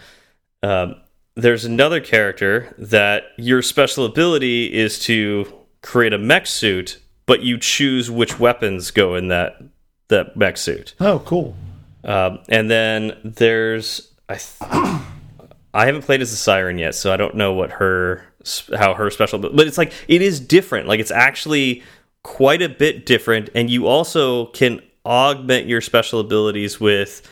[0.63, 0.95] Um,
[1.37, 7.59] there's another character that your special ability is to create a mech suit, but you
[7.59, 9.61] choose which weapons go in that
[10.07, 10.95] that mech suit.
[10.99, 11.55] Oh, cool.
[12.03, 14.57] Um, and then there's I th
[15.73, 18.25] I haven't played as a siren yet, so I don't know what her
[18.75, 20.87] how her special but it's like it is different.
[20.87, 21.83] Like it's actually
[22.23, 27.29] quite a bit different and you also can augment your special abilities with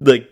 [0.00, 0.30] like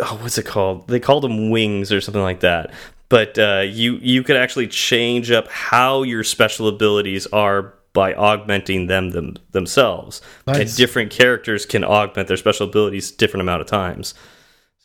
[0.00, 0.88] oh what's it called?
[0.88, 2.72] They called them wings or something like that.
[3.08, 8.86] But uh, you you could actually change up how your special abilities are by augmenting
[8.86, 10.20] them, them themselves.
[10.46, 10.56] Nice.
[10.58, 14.14] And different characters can augment their special abilities different amount of times.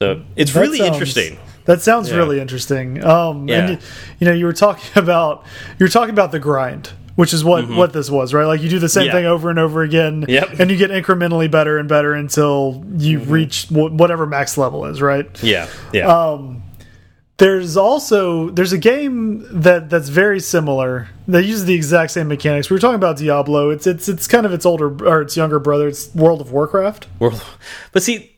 [0.01, 1.38] So it's That really sounds- interesting.
[1.66, 2.18] That sounds Yeah.
[2.18, 3.03] really interesting.
[3.05, 3.68] Um, Yeah.
[3.68, 3.80] and
[4.20, 5.43] you, know, you were talking about
[5.80, 8.45] you were talking about the grind, which is what what this was, right?
[8.45, 9.05] Like you do the same.
[9.07, 9.11] Yeah.
[9.14, 10.59] thing over and over again, Yep.
[10.59, 13.32] and you get incrementally better and better until you Mm-hmm.
[13.32, 15.28] reach wh whatever max level is, right?
[15.43, 16.64] Yeah, yeah, Um,
[17.38, 21.09] there's also there's a game that that's very similar.
[21.28, 22.70] They use the exact same mechanics.
[22.70, 23.70] We were talking about Diablo.
[23.72, 25.88] It's it's it's kind of its older or its younger brother.
[25.88, 27.07] It's World of Warcraft.
[27.20, 27.43] World-
[27.91, 28.32] but see,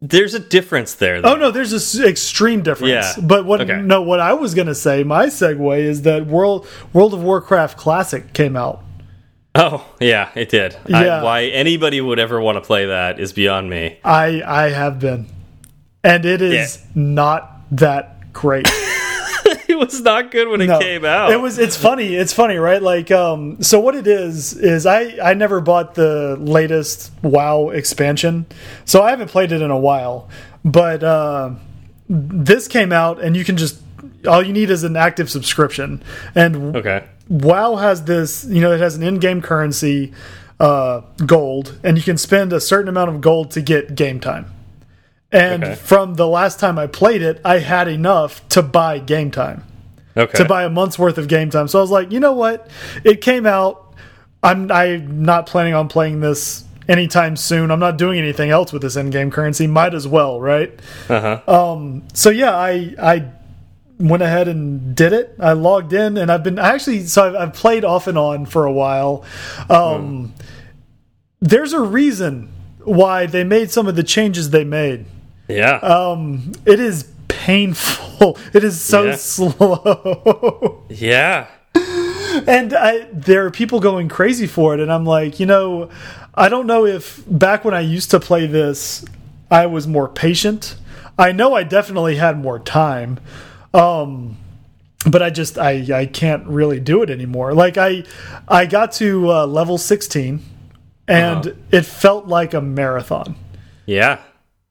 [0.00, 1.20] there's a difference there.
[1.22, 1.32] Though.
[1.32, 2.90] Oh no, there's an extreme difference.
[2.90, 3.12] Yeah.
[3.22, 3.80] But what Okay.
[3.80, 8.32] no, what I was gonna say, my segue is that World World of Warcraft Classic
[8.32, 8.82] came out.
[9.58, 10.76] Oh, yeah, it did.
[10.92, 11.22] I, Yeah.
[11.22, 13.98] why anybody would ever want to play that is beyond me.
[14.04, 15.26] I I have been,
[16.04, 18.68] and it is not that great.
[19.80, 20.78] It was not good when it No.
[20.78, 21.30] came out.
[21.30, 21.58] It was.
[21.58, 22.14] It's funny.
[22.14, 22.82] It's funny, right?
[22.82, 23.62] Like, um.
[23.62, 28.46] So what it is is I I never bought the latest WoW expansion,
[28.84, 30.28] so I haven't played it in a while.
[30.64, 31.50] But uh,
[32.08, 33.80] this came out, and you can just
[34.26, 36.02] all you need is an active subscription,
[36.34, 37.04] and okay.
[37.28, 40.12] WoW has this, you know, it has an in-game currency,
[40.60, 44.46] uh, gold, and you can spend a certain amount of gold to get game time.
[45.32, 45.74] And Okay.
[45.74, 49.64] from the last time I played it, I had enough to buy game time,
[50.16, 50.38] Okay.
[50.38, 51.66] to buy a month's worth of game time.
[51.68, 52.68] So I was like, you know what?
[53.04, 53.94] It came out.
[54.42, 57.72] I'm I'm not planning on playing this anytime soon.
[57.72, 59.66] I'm not doing anything else with this in-game currency.
[59.66, 60.78] Might as well, right?
[61.08, 61.40] uh-huh.
[62.14, 63.24] so yeah, I I
[63.98, 65.34] went ahead and did it.
[65.40, 68.46] I logged in, and I've been I actually so I've, I've played off and on
[68.46, 69.24] for a while.
[69.68, 70.34] Um,
[71.40, 72.50] There's a reason
[72.84, 75.06] why they made some of the changes they made.
[75.48, 75.76] Yeah.
[75.76, 78.38] Um, it is painful.
[78.52, 79.16] It is so Yeah.
[79.16, 80.84] slow.
[80.90, 81.46] yeah.
[82.46, 85.88] and I, there are people going crazy for it and i'm like you know
[86.34, 89.04] i don't know if back when i used to play this
[89.50, 90.76] i was more patient
[91.18, 93.18] i know i definitely had more time
[93.72, 94.36] um
[95.10, 98.02] but i just i i can't really do it anymore like i
[98.48, 100.40] i got to uh, level 16
[101.08, 101.56] and Uh-huh.
[101.70, 103.34] it felt like a marathon
[103.86, 104.18] Yeah.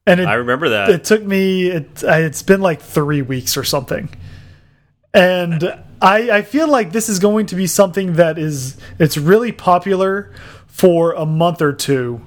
[0.06, 0.90] And it, I remember that.
[0.90, 4.08] it took me It, it's been like three weeks or something
[5.12, 5.64] and
[6.00, 10.32] I, I feel like this is going to be something that is it's really popular
[10.66, 12.20] for a month or two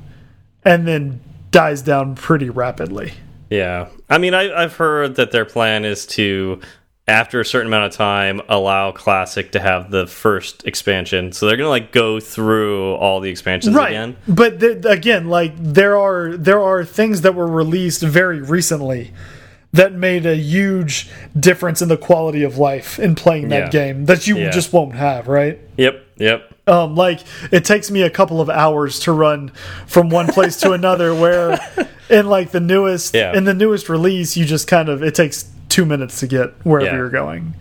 [0.64, 1.22] and then
[1.52, 3.14] dies down pretty rapidly
[3.50, 3.90] Yeah.
[4.10, 6.62] I mean, I, I've heard that their plan is to,
[7.10, 11.32] after a certain amount of time, allow Classic to have the first expansion.
[11.32, 14.16] So they're going to, like, go through all the expansions right again.
[14.28, 19.12] but th again like there are there are things that were released very recently
[19.74, 23.80] that made a huge difference in the quality of life in playing that Yeah.
[23.82, 24.50] game that you Yeah.
[24.52, 25.96] just won't have right Yep.
[26.18, 26.54] Yep.
[26.68, 27.20] Um, like
[27.52, 29.52] it takes me a couple of hours to run
[29.88, 31.14] from one place to another.
[31.16, 31.58] Where
[32.10, 33.36] in like the newest, Yeah.
[33.38, 36.90] in the newest release, you just kind of it takes two minutes to get wherever
[36.92, 36.98] Yeah.
[36.98, 37.54] you're going.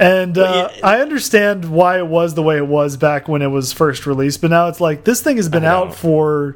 [0.00, 3.48] And uh, yeah, I understand why it was the way it was back when it
[3.48, 6.54] was first released, but now it's like this thing has been out for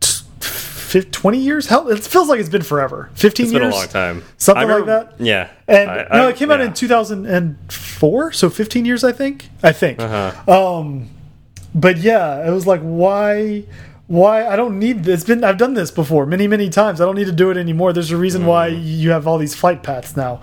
[0.00, 1.66] t- 20 years.
[1.66, 3.08] Hell, it feels like it's been forever.
[3.14, 3.88] 15 It's years, It's been a long
[4.20, 4.24] time.
[4.36, 5.24] something remember- like that.
[5.24, 5.48] Yeah.
[5.66, 9.48] And I- no, it came out in 2004, so 15 years, I think.
[9.62, 9.98] I think.
[10.00, 10.78] Uh-huh.
[10.78, 11.08] Um,
[11.74, 13.64] but yeah, it was like, why?
[14.06, 15.24] Why I don't need this.
[15.24, 17.00] Been I've done this before many many times.
[17.00, 17.94] I don't need to do it anymore.
[17.94, 18.80] There's a reason why Mm.
[18.84, 20.42] you have all these flight paths now.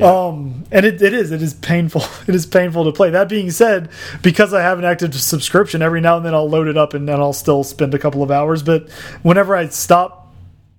[0.00, 2.02] Um, and it, it is it is painful.
[2.26, 3.10] It is painful to play.
[3.10, 3.90] That being said,
[4.22, 7.06] because I have an active subscription, every now and then I'll load it up and
[7.06, 8.62] then I'll still spend a couple of hours.
[8.62, 8.88] But
[9.22, 10.32] whenever I stop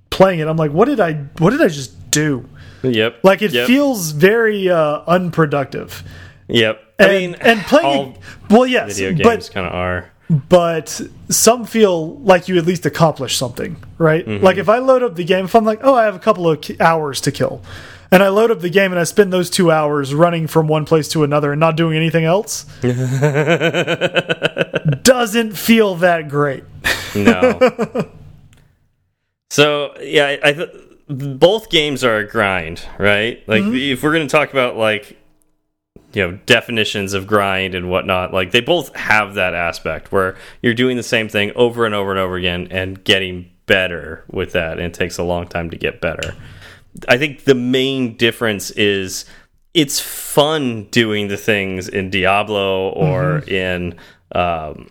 [0.10, 2.50] playing it, I'm like, what did I what did I just do?
[2.82, 3.20] Yep.
[3.24, 3.68] Like it yep.
[3.68, 6.04] feels very uh, unproductive.
[6.48, 6.82] Yep.
[7.00, 8.18] And, I mean, and playing,
[8.50, 10.12] well, yes, video games kind of are.
[10.30, 14.26] But some feel like you at least accomplished something, right?
[14.26, 14.44] Mm-hmm.
[14.44, 16.50] Like if I load up the game, if I'm like, oh, I have a couple
[16.50, 17.62] of hours to kill,
[18.12, 20.86] and I load up the game and I spend those two hours running from one
[20.86, 22.66] place to another and not doing anything else,
[25.04, 26.64] doesn't feel that great.
[27.16, 27.60] No.
[29.50, 30.70] so yeah, I, I th
[31.10, 33.44] both games are a grind, right?
[33.48, 33.76] Like Mm-hmm.
[33.76, 35.18] if we're going to talk about like
[36.14, 40.74] you know definitions of grind and whatnot, like they both have that aspect where you're
[40.74, 44.74] doing the same thing over and over and over again and getting better with that,
[44.74, 46.36] and it takes a long time to get better.
[47.08, 49.26] I think the main difference is
[49.74, 53.50] it's fun doing the things in Diablo or Mm-hmm.
[53.50, 53.96] in
[54.34, 54.90] um,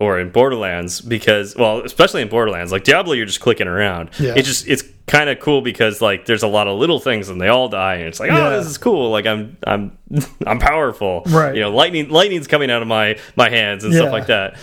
[0.00, 4.10] or in Borderlands because well, especially in Borderlands, like Diablo, you're just clicking around.
[4.20, 4.34] Yeah.
[4.36, 7.40] It's just it's kind of cool because like there's a lot of little things and
[7.40, 8.48] they all die and it's like Yeah.
[8.48, 9.98] oh this is cool like I'm I'm
[10.46, 11.54] I'm powerful Right.
[11.54, 14.00] you know lightning lightning's coming out of my my hands and Yeah.
[14.00, 14.56] stuff like that.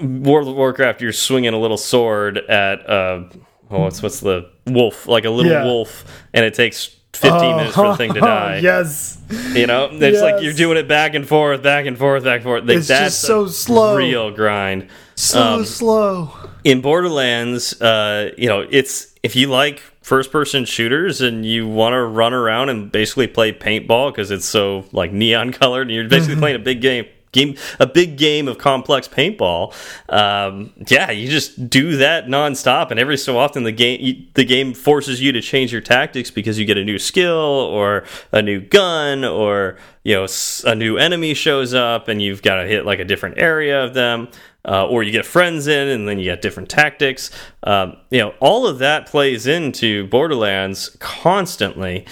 [0.00, 3.24] World of Warcraft you're swinging a little sword at uh
[3.70, 5.64] oh what's what's the wolf like a little Yeah.
[5.64, 8.58] wolf and it takes 15 minutes for the thing to die.
[8.62, 9.18] yes.
[9.52, 12.44] You know, it's like you're doing it back and forth, back and forth, back and
[12.44, 12.64] forth.
[12.64, 13.96] Like, It's that's just so a slow.
[13.96, 14.88] real grind.
[15.16, 16.30] So Um, slow.
[16.64, 21.94] in Borderlands, uh, you know, it's if you like first person shooters and you want
[21.94, 26.08] to run around and basically play paintball because it's so like neon colored and you're
[26.08, 29.72] basically playing a big game game a big game of complex paintball
[30.10, 34.72] um, yeah you just do that nonstop and every so often the game the game
[34.74, 38.60] forces you to change your tactics because you get a new skill or a new
[38.60, 40.26] gun or you know
[40.64, 43.94] a new enemy shows up and you've got to hit like a different area of
[43.94, 44.28] them
[44.66, 47.30] uh, or you get friends in and then you get different tactics.
[47.62, 52.06] Um, you know, all of that plays into Borderlands constantly.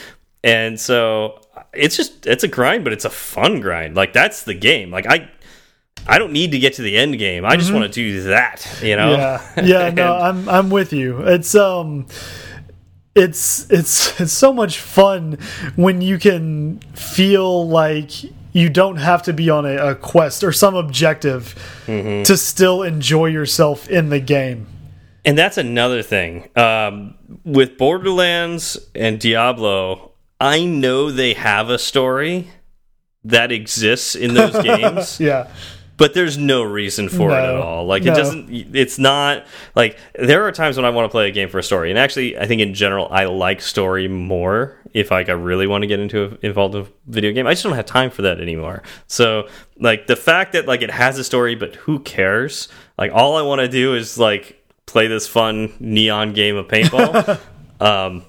[0.45, 1.41] And so
[1.73, 3.95] it's just, it's a grind, but it's a fun grind.
[3.95, 4.91] Like, that's the game.
[4.91, 5.31] Like, I.
[6.05, 7.45] I don't need to get to the end game.
[7.45, 9.15] I just want to do that, you know.
[9.15, 9.67] Mm-hmm.
[9.67, 11.21] Yeah, yeah, no, I'm I'm with you.
[11.21, 12.09] It's um,
[13.15, 15.39] it's it's it's so much fun
[15.77, 18.11] when you can feel like
[18.53, 21.55] you don't have to be on a, a quest or some objective
[21.87, 22.23] Mm-hmm.
[22.25, 24.67] to still enjoy yourself in the game.
[25.25, 26.49] And that's another thing.
[26.57, 32.49] Um, with Borderlands and Diablo, I know they have a story
[33.25, 35.19] that exists in those games.
[35.21, 35.49] Yeah,
[35.97, 37.85] but there's no reason for it at all.
[37.87, 38.13] Like No.
[38.13, 38.49] it doesn't.
[38.75, 41.63] It's not like there are times when I want to play a game for a
[41.63, 44.79] story, and actually, I think in general, I like story more.
[44.95, 47.53] If like I really want to get into a, involved in a video game, I
[47.53, 48.83] just don't have time for that anymore.
[49.07, 52.69] So like the fact that like it has a story, but who cares?
[52.99, 57.41] Like all I want to do is like play this fun neon game of paintball.
[57.81, 58.25] um,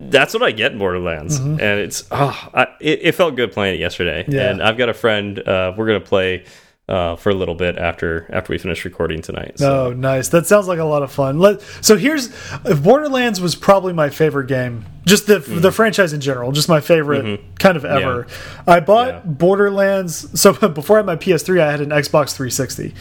[0.00, 3.76] that's what I get in Borderlands, and it's oh, I, it, it felt good playing
[3.76, 4.24] it yesterday.
[4.28, 4.50] Yeah.
[4.50, 5.38] And I've got a friend.
[5.38, 6.44] Uh, we're gonna play
[6.88, 9.58] uh, for a little bit after after we finish recording tonight.
[9.58, 10.28] So Oh, nice.
[10.28, 11.38] That sounds like a lot of fun.
[11.38, 12.26] Let, so here's
[12.66, 14.84] if Borderlands was probably my favorite game.
[15.06, 15.62] Just the Mm.
[15.62, 18.26] the franchise in general, just my favorite kind of ever.
[18.66, 19.28] I bought Mm-hmm.
[19.28, 19.34] Yeah.
[19.34, 20.40] Borderlands.
[20.40, 22.94] So before I had my PS3, I had an Xbox 360.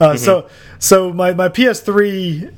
[0.00, 0.16] Uh, Mm-hmm.
[0.18, 2.52] So so my my PS3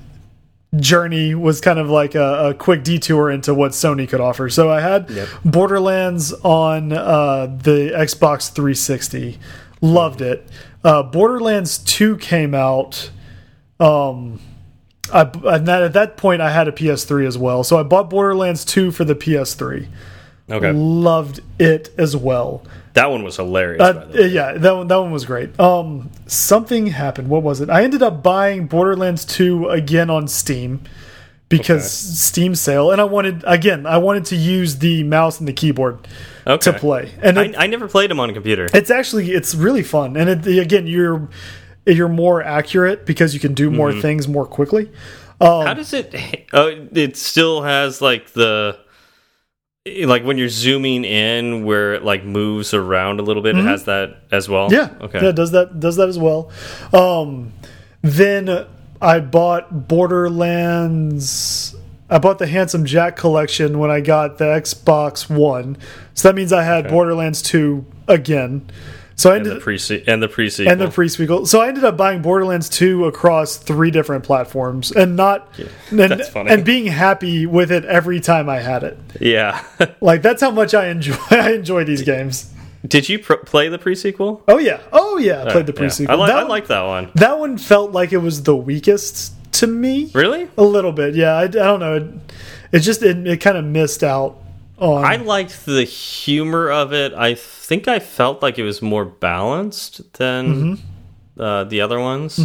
[0.76, 4.48] journey was kind of like a, a quick detour into what Sony could offer.
[4.48, 5.28] So I had Yep.
[5.44, 9.38] Borderlands on uh, the Xbox 360.
[9.82, 10.46] Loved it.
[10.84, 13.10] Uh, Borderlands 2 came out.
[13.78, 14.40] Um,
[15.12, 17.62] I, and that, at that point, I had a PS3 as well.
[17.64, 19.86] So I bought Borderlands 2 for the PS3.
[20.50, 22.64] okay, Loved it as well.
[22.94, 23.78] that one was hilarious.
[23.78, 24.26] by Uh, the way.
[24.28, 25.58] yeah, that one that one was great.
[25.60, 27.28] Um, something happened.
[27.28, 27.70] What was it?
[27.70, 30.80] I ended up buying Borderlands 2 again on Steam
[31.58, 32.14] because Okay.
[32.16, 33.86] Steam sale, and I wanted again.
[33.86, 36.08] I wanted to use the mouse and the keyboard
[36.46, 36.72] Okay.
[36.72, 38.68] to play, and it, I, I never played them on a computer.
[38.74, 40.16] it's actually it's really fun.
[40.16, 41.28] And it, again, you're
[41.86, 44.00] you're more accurate because you can do more Mm-hmm.
[44.00, 44.90] things more quickly.
[45.40, 46.14] Um, How does it?
[46.52, 48.78] Oh, it still has like the
[50.06, 53.56] like when you're zooming in where it like moves around a little bit.
[53.58, 54.70] It has that as well.
[54.70, 55.00] Mm-hmm.
[55.00, 55.04] Yeah.
[55.06, 55.20] Okay.
[55.24, 56.50] Yeah, does that does that as well.
[56.92, 57.52] Um,
[58.02, 58.66] then
[59.02, 61.74] I bought Borderlands.
[62.08, 65.76] I bought the Handsome Jack collection when I got the Xbox One.
[66.14, 68.70] So that means I had Borderlands 2 again.
[69.14, 70.72] So I and ended the pre and the pre sequel.
[70.72, 71.46] and the pre sequel.
[71.46, 75.48] So I ended up buying Borderlands 2 across three different platforms and not
[75.90, 76.50] and, that's funny.
[76.50, 78.98] and being happy with it every time I had it.
[79.20, 79.64] yeah.
[80.00, 82.50] Like that's how much I enjoy I enjoy these games.
[82.86, 84.42] Did you pr play the pre sequel?
[84.48, 84.80] Oh yeah.
[84.92, 85.78] Oh yeah, I played the Yeah.
[85.78, 86.20] pre sequel.
[86.20, 87.10] I, li that, I one- like that one.
[87.14, 90.10] that one felt like it was the weakest to me.
[90.14, 90.48] Really?
[90.56, 91.34] A little bit, yeah.
[91.34, 91.96] I, I don't know.
[91.96, 92.04] It,
[92.72, 94.38] it just it, it kind of missed out
[94.78, 95.04] on.
[95.04, 97.12] I liked the humor of it.
[97.14, 101.40] I think I felt like it was more balanced than Mm-hmm.
[101.40, 102.40] uh, the other ones.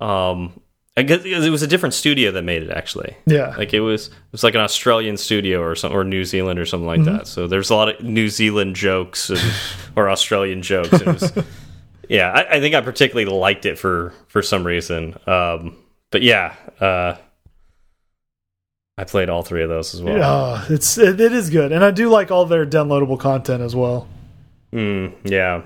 [0.00, 0.59] Um,
[0.96, 3.16] I guess it was a different studio that made it actually.
[3.26, 3.54] Yeah.
[3.56, 6.66] like it was it was like an Australian studio or some or New Zealand or
[6.66, 7.16] something like Mm-hmm.
[7.18, 7.26] that.
[7.26, 9.40] So there's a lot of New Zealand jokes and,
[9.96, 10.92] or Australian jokes.
[11.00, 11.32] It was,
[12.08, 15.16] yeah, I, I think I particularly liked it for for some reason.
[15.26, 15.76] Um,
[16.10, 17.14] but yeah, uh,
[18.98, 20.22] I played all three of those as well.
[20.22, 23.74] Oh, it's it, it is good, and I do like all their downloadable content as
[23.74, 24.08] well.
[24.72, 25.62] Mm, yeah,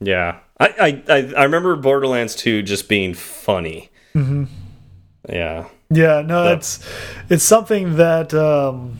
[0.00, 0.38] yeah.
[0.58, 3.90] I, I I remember Borderlands 2 just being funny.
[4.14, 4.44] Mm-hmm.
[5.28, 6.80] Yeah, Yeah, no, it's
[7.28, 8.98] it's something that um,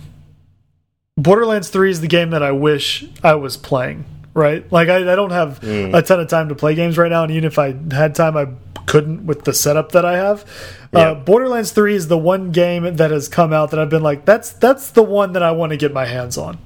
[1.16, 4.04] Borderlands Three is the game that I wish I was playing.
[4.34, 5.96] Right, like I, I don't have Mm.
[5.96, 8.36] a ton of time to play games right now, and even if I had time,
[8.36, 8.48] I
[8.84, 10.44] couldn't with the setup that I have.
[10.92, 14.24] Uh, Borderlands 3 is the one game that has come out that I've been like,
[14.24, 16.58] that's that's the one that I want to get my hands on.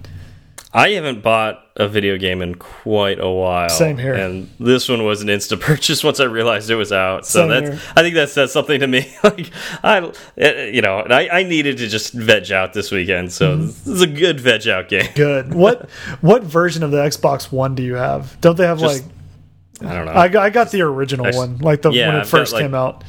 [0.72, 3.68] I haven't bought a video game in quite a while.
[3.70, 4.14] Same here.
[4.14, 7.26] And this one was an instant purchase once I realized it was out.
[7.26, 7.92] So Same that's here.
[7.96, 9.12] I think that says something to me.
[9.24, 9.50] like
[9.82, 10.12] I,
[10.70, 13.32] you know, I, I needed to just veg out this weekend.
[13.32, 13.66] So Mm-hmm.
[13.66, 15.08] this is a good veg out game.
[15.16, 15.52] Good.
[15.54, 15.90] what
[16.20, 18.40] what version of the Xbox One do you have?
[18.40, 19.12] Don't they have Just- like
[19.90, 20.12] I don't know.
[20.12, 22.30] I, got- I got the original Ex- one, like the Yeah, when it I've got,
[22.30, 23.02] first like- came out.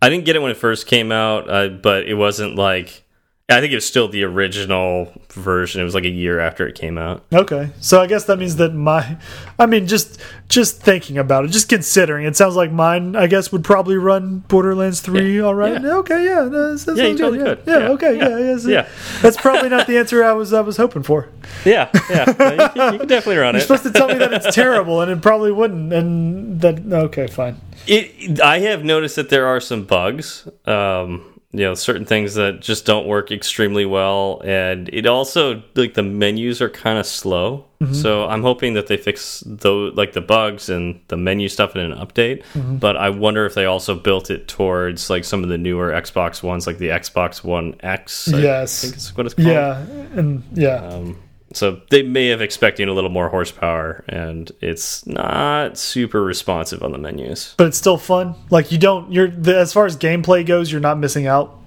[0.00, 3.02] I didn't get it when it first came out, uh, but it wasn't like
[3.48, 5.80] I think it was still the original version.
[5.80, 7.22] It was like a year after it came out.
[7.32, 9.18] Okay, so I guess that means that my,
[9.56, 13.52] I mean, just just thinking about it, just considering, it sounds like mine, I guess,
[13.52, 15.36] would probably run Borderlands three.
[15.36, 15.94] Yeah, all right, yeah.
[15.98, 17.38] okay, yeah, that, that Yeah, totally.
[17.38, 18.88] Yeah, Yeah, okay, yeah, yeah, yeah, so yeah.
[19.22, 21.28] That's probably not the answer I was I was hoping for.
[21.64, 23.62] Yeah, yeah, you, can, you can definitely run You're it.
[23.62, 27.60] supposed to tell me that it's terrible, and it probably wouldn't, and that okay, fine.
[27.86, 30.48] It, I have noticed that there are some bugs.
[30.64, 35.94] Um, you know, certain things that just don't work extremely well, and it also like
[35.94, 37.64] the menus are kind of slow.
[37.92, 41.82] So I'm hoping that they fix those like the bugs and the menu stuff in
[41.92, 42.42] an update.
[42.80, 46.42] But I wonder if they also built it towards like some of the newer Xbox
[46.42, 48.32] ones, like the Xbox One X.
[48.32, 48.80] I Yes.
[48.82, 49.46] think is what it's called.
[49.48, 49.78] Yeah,
[50.14, 51.18] and yeah, Um,
[51.56, 56.92] so they may have expecting a little more horsepower, and it's not super responsive on
[56.92, 57.54] the menus.
[57.56, 58.34] but it's still fun.
[58.50, 61.58] Like you don't, you're the, as far as gameplay goes, you're not missing out.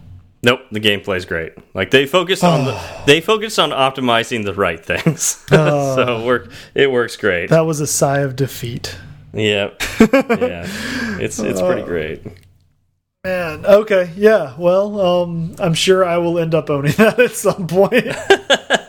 [0.42, 1.54] Nope, the gameplay's great.
[1.74, 6.52] Like they focused on the they focused on optimizing the right things, so it work
[6.76, 7.50] it works great.
[7.50, 8.96] That was a sigh of defeat.
[9.34, 9.82] Yep,
[10.14, 10.66] yeah,
[11.20, 12.22] it's it's pretty great.
[13.26, 14.56] Man, okay, yeah.
[14.58, 18.08] Well, um, I'm sure I will end up owning that at some point.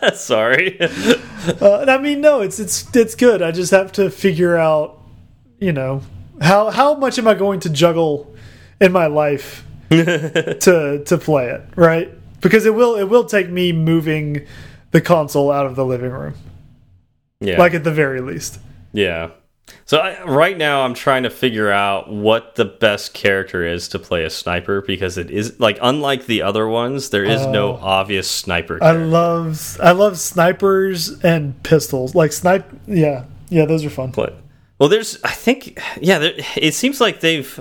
[0.15, 0.79] Sorry.
[1.61, 3.43] uh, I mean, no, it's it's it's good.
[3.43, 5.01] I just have to figure out,
[5.59, 6.03] you know,
[6.41, 8.35] how how much am I going to juggle
[8.81, 12.11] in my life to to play it, right?
[12.41, 14.47] Because it will it will take me moving
[14.91, 16.35] the console out of the living room,
[17.41, 18.59] yeah, like at the very least.
[18.93, 19.31] yeah.
[19.85, 23.99] So I, right now, I'm trying to figure out what the best character is to
[23.99, 28.31] play a sniper because it is like unlike the other ones, there is no obvious
[28.31, 28.79] sniper.
[28.83, 32.15] I love I love snipers and pistols.
[32.15, 34.13] Like snipe, yeah, yeah, those are fun.
[34.13, 34.33] play.
[34.79, 37.61] Well, there's, I think, yeah, there, it seems like they've,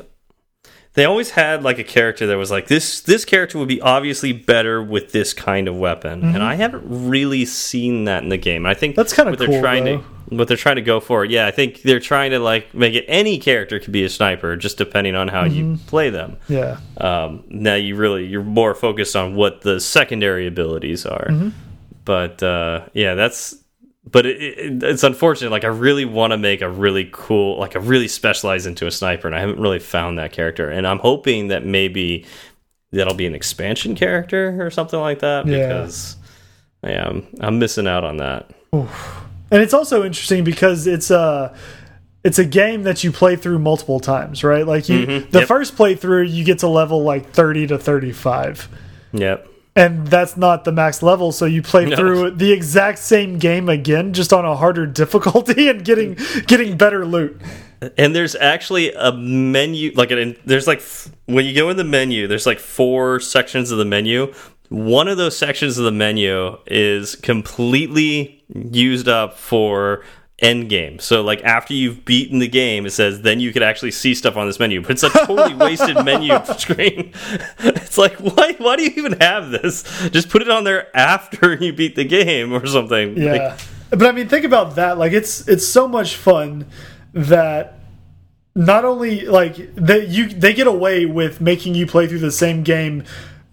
[0.94, 3.02] they always had like a character that was like this.
[3.02, 7.44] This character would be obviously better with this kind of weapon, and I haven't really
[7.46, 8.66] seen that in the game.
[8.66, 9.02] I think Mm-hmm.
[9.02, 9.98] That's kinda what they're trying though.
[9.98, 11.26] to, what they're trying to go for.
[11.26, 14.56] Yeah, I think they're trying to like make it any character could be a sniper,
[14.56, 15.86] just depending on how you Mm-hmm.
[15.88, 16.38] play them.
[16.48, 21.28] Yeah, Um, now you really you're more focused on what the secondary abilities are.
[21.30, 21.50] Mm-hmm.
[22.06, 23.56] But uh, yeah, that's
[24.10, 25.52] but it, it, it's unfortunate.
[25.52, 28.92] Like I really want to make a really cool, like a really specialized into a
[28.92, 30.70] sniper, and I haven't really found that character.
[30.70, 32.26] And I'm hoping that maybe
[32.92, 35.68] that'll be an expansion character or something like that Yeah.
[35.68, 36.16] because
[36.84, 38.50] yeah, I'm, I'm missing out on that.
[39.52, 41.54] And it's also interesting because it's a
[42.24, 44.68] it's a game that you play through multiple times, right?
[44.68, 45.48] Like you, Mhm, the yep.
[45.48, 48.68] first playthrough, you get to level like thirty to thirty five.
[49.14, 49.48] Yep.
[49.76, 51.96] and that's not the max level so you play No.
[51.96, 56.16] through the exact same game again just on a harder difficulty and getting
[56.48, 57.40] getting better loot
[57.98, 61.84] And there's actually a menu, like an, there's like f- when you go in the
[61.86, 64.34] menu, there's like four sections of the menu.
[64.70, 70.04] One of those sections of the menu is completely used up for
[70.42, 71.00] end game.
[71.00, 74.38] So like after you've beaten the game, it says then you could actually see stuff
[74.38, 74.82] on this menu.
[74.82, 77.14] But it's a totally wasted menu screen.
[77.60, 79.84] It's like why why do you even have this?
[80.12, 83.18] Just put it on there after you beat the game or something.
[83.18, 83.60] yeah Like,
[83.92, 86.68] but i mean think about that like it's it's so much fun
[87.14, 87.80] that
[88.56, 92.62] not only like they you they get away with making you play through the same
[92.62, 93.04] game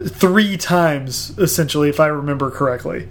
[0.04, 3.08] three times essentially if i remember correctly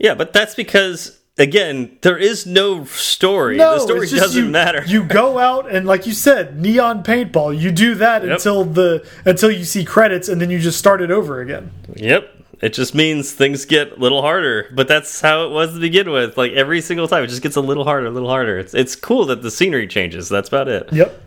[0.00, 3.58] Yeah, but that's because again, there is no story.
[3.58, 4.82] the story doesn't you, matter.
[4.86, 7.56] You go out and, like you said, neon paintball.
[7.58, 8.32] You do that Yep.
[8.32, 11.70] until the until you see credits, and then you just start it over again.
[11.96, 12.30] yep.
[12.60, 16.10] It just means things get a little harder, but that's how it was to begin
[16.10, 16.36] with.
[16.36, 18.58] Like every single time, it just gets a little harder, a little harder.
[18.58, 20.28] It's it's cool that the scenery changes.
[20.28, 20.92] That's about it.
[20.92, 21.20] Yep.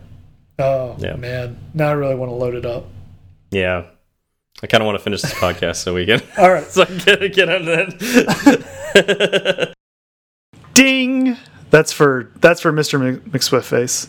[0.58, 1.16] Oh Yeah.
[1.16, 2.86] man, now I really want to load it up.
[3.50, 3.84] Yeah.
[4.62, 6.86] I kind of want to finish this podcast so we can All right, so I
[6.86, 9.74] get, get on that.
[10.74, 11.36] ding.
[11.70, 13.00] That's for that's for Mr.
[13.00, 14.08] Mc- McSwift face.